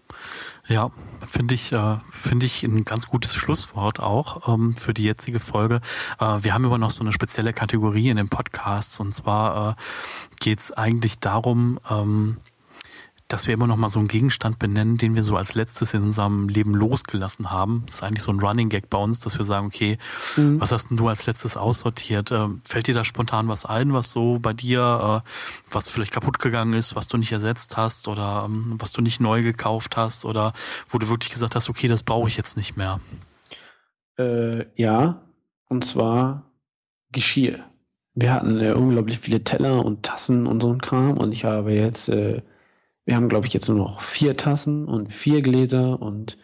[0.66, 0.90] Ja,
[1.26, 5.80] finde ich, äh, finde ich ein ganz gutes Schlusswort auch ähm, für die jetzige Folge.
[6.18, 9.74] Äh, wir haben immer noch so eine spezielle Kategorie in den Podcasts und zwar äh,
[10.40, 12.38] geht es eigentlich darum, ähm,
[13.28, 16.02] dass wir immer noch mal so einen Gegenstand benennen, den wir so als letztes in
[16.02, 17.84] unserem Leben losgelassen haben.
[17.86, 19.98] Das ist eigentlich so ein Running Gag bei uns, dass wir sagen, okay,
[20.36, 20.60] mhm.
[20.60, 22.32] was hast denn du als letztes aussortiert?
[22.32, 25.28] Ähm, fällt dir da spontan was ein, was so bei dir, äh,
[25.70, 29.20] was vielleicht kaputt gegangen ist, was du nicht ersetzt hast oder ähm, was du nicht
[29.20, 30.52] neu gekauft hast oder
[30.90, 33.00] wo du wirklich gesagt hast, okay, das brauche ich jetzt nicht mehr?
[34.18, 35.22] Äh, ja,
[35.68, 36.50] und zwar
[37.10, 37.64] Geschirr.
[38.14, 41.72] Wir hatten äh, unglaublich viele Teller und Tassen und so ein Kram und ich habe
[41.72, 42.42] jetzt äh,
[43.04, 46.38] wir haben, glaube ich, jetzt nur noch vier Tassen und vier Gläser und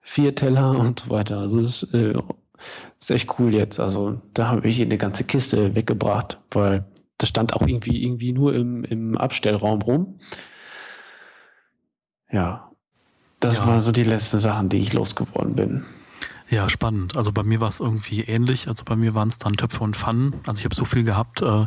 [0.00, 1.38] vier Teller und so weiter.
[1.38, 2.14] Also es ist, äh,
[2.98, 3.80] ist echt cool jetzt.
[3.80, 6.84] Also da habe ich eine ganze Kiste weggebracht, weil
[7.18, 10.20] das stand auch irgendwie, irgendwie nur im, im Abstellraum rum.
[12.30, 12.70] Ja,
[13.40, 13.66] das ja.
[13.66, 15.84] war so die letzten Sachen, die ich losgeworden bin.
[16.48, 17.16] Ja, spannend.
[17.16, 18.68] Also bei mir war es irgendwie ähnlich.
[18.68, 20.32] Also bei mir waren es dann Töpfe und Pfannen.
[20.46, 21.42] Also ich habe so viel gehabt.
[21.42, 21.66] Äh,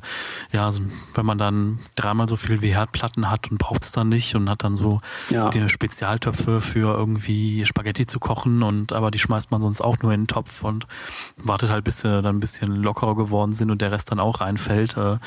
[0.51, 0.83] ja, also
[1.15, 4.49] wenn man dann dreimal so viel wie Herdplatten hat und braucht es dann nicht und
[4.49, 5.49] hat dann so ja.
[5.49, 10.13] die Spezialtöpfe für irgendwie Spaghetti zu kochen und aber die schmeißt man sonst auch nur
[10.13, 10.87] in den Topf und
[11.37, 14.39] wartet halt bis sie dann ein bisschen lockerer geworden sind und der Rest dann auch
[14.39, 14.95] reinfällt.
[14.95, 15.17] Äh,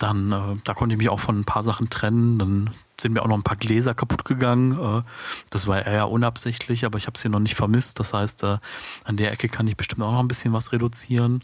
[0.00, 2.38] dann, äh, da konnte ich mich auch von ein paar Sachen trennen.
[2.38, 4.72] Dann sind mir auch noch ein paar Gläser kaputt gegangen.
[4.72, 5.02] Äh,
[5.50, 8.00] das war eher unabsichtlich, aber ich habe sie noch nicht vermisst.
[8.00, 8.58] Das heißt, äh,
[9.04, 11.40] an der Ecke kann ich bestimmt auch noch ein bisschen was reduzieren.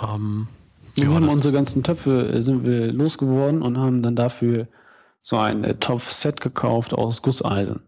[0.00, 0.48] Ähm,
[0.94, 4.66] wir haben unsere ganzen Töpfe äh, sind wir losgeworden und haben dann dafür
[5.20, 7.80] so ein äh, Topfset gekauft aus Gusseisen.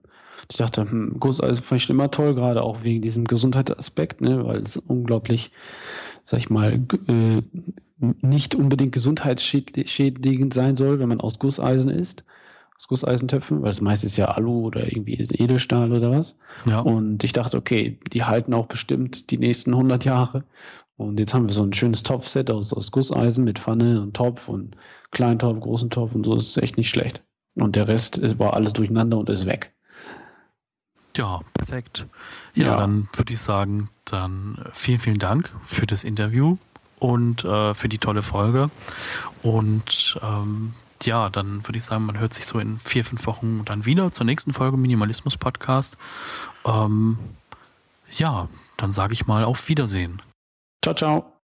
[0.51, 4.63] Ich dachte, hm, Gusseisen fand ich immer toll, gerade auch wegen diesem Gesundheitsaspekt, ne, weil
[4.63, 5.51] es unglaublich,
[6.25, 6.75] sag ich mal,
[7.07, 7.43] äh,
[7.99, 12.25] nicht unbedingt gesundheitsschädigend sein soll, wenn man aus Gusseisen isst,
[12.77, 16.37] aus Gusseisentöpfen, weil das meiste ist ja Alu oder irgendwie Edelstahl oder was.
[16.65, 16.81] Ja.
[16.81, 20.45] Und ich dachte, okay, die halten auch bestimmt die nächsten 100 Jahre.
[20.97, 24.49] Und jetzt haben wir so ein schönes Topfset aus, aus Gusseisen mit Pfanne und Topf
[24.49, 24.77] und
[25.11, 26.35] kleinen Topf, großen Topf und so.
[26.35, 27.23] Das ist echt nicht schlecht.
[27.55, 29.75] Und der Rest ist, war alles durcheinander und ist weg.
[31.17, 32.07] Ja, perfekt.
[32.55, 32.77] Ja, ja.
[32.77, 36.59] dann würde ich sagen, dann vielen, vielen Dank für das Interview
[36.99, 38.71] und äh, für die tolle Folge.
[39.43, 43.65] Und ähm, ja, dann würde ich sagen, man hört sich so in vier, fünf Wochen
[43.65, 45.99] dann wieder zur nächsten Folge Minimalismus Podcast.
[46.65, 47.19] Ähm,
[48.13, 50.23] ja, dann sage ich mal auf Wiedersehen.
[50.83, 51.38] Ciao, ciao.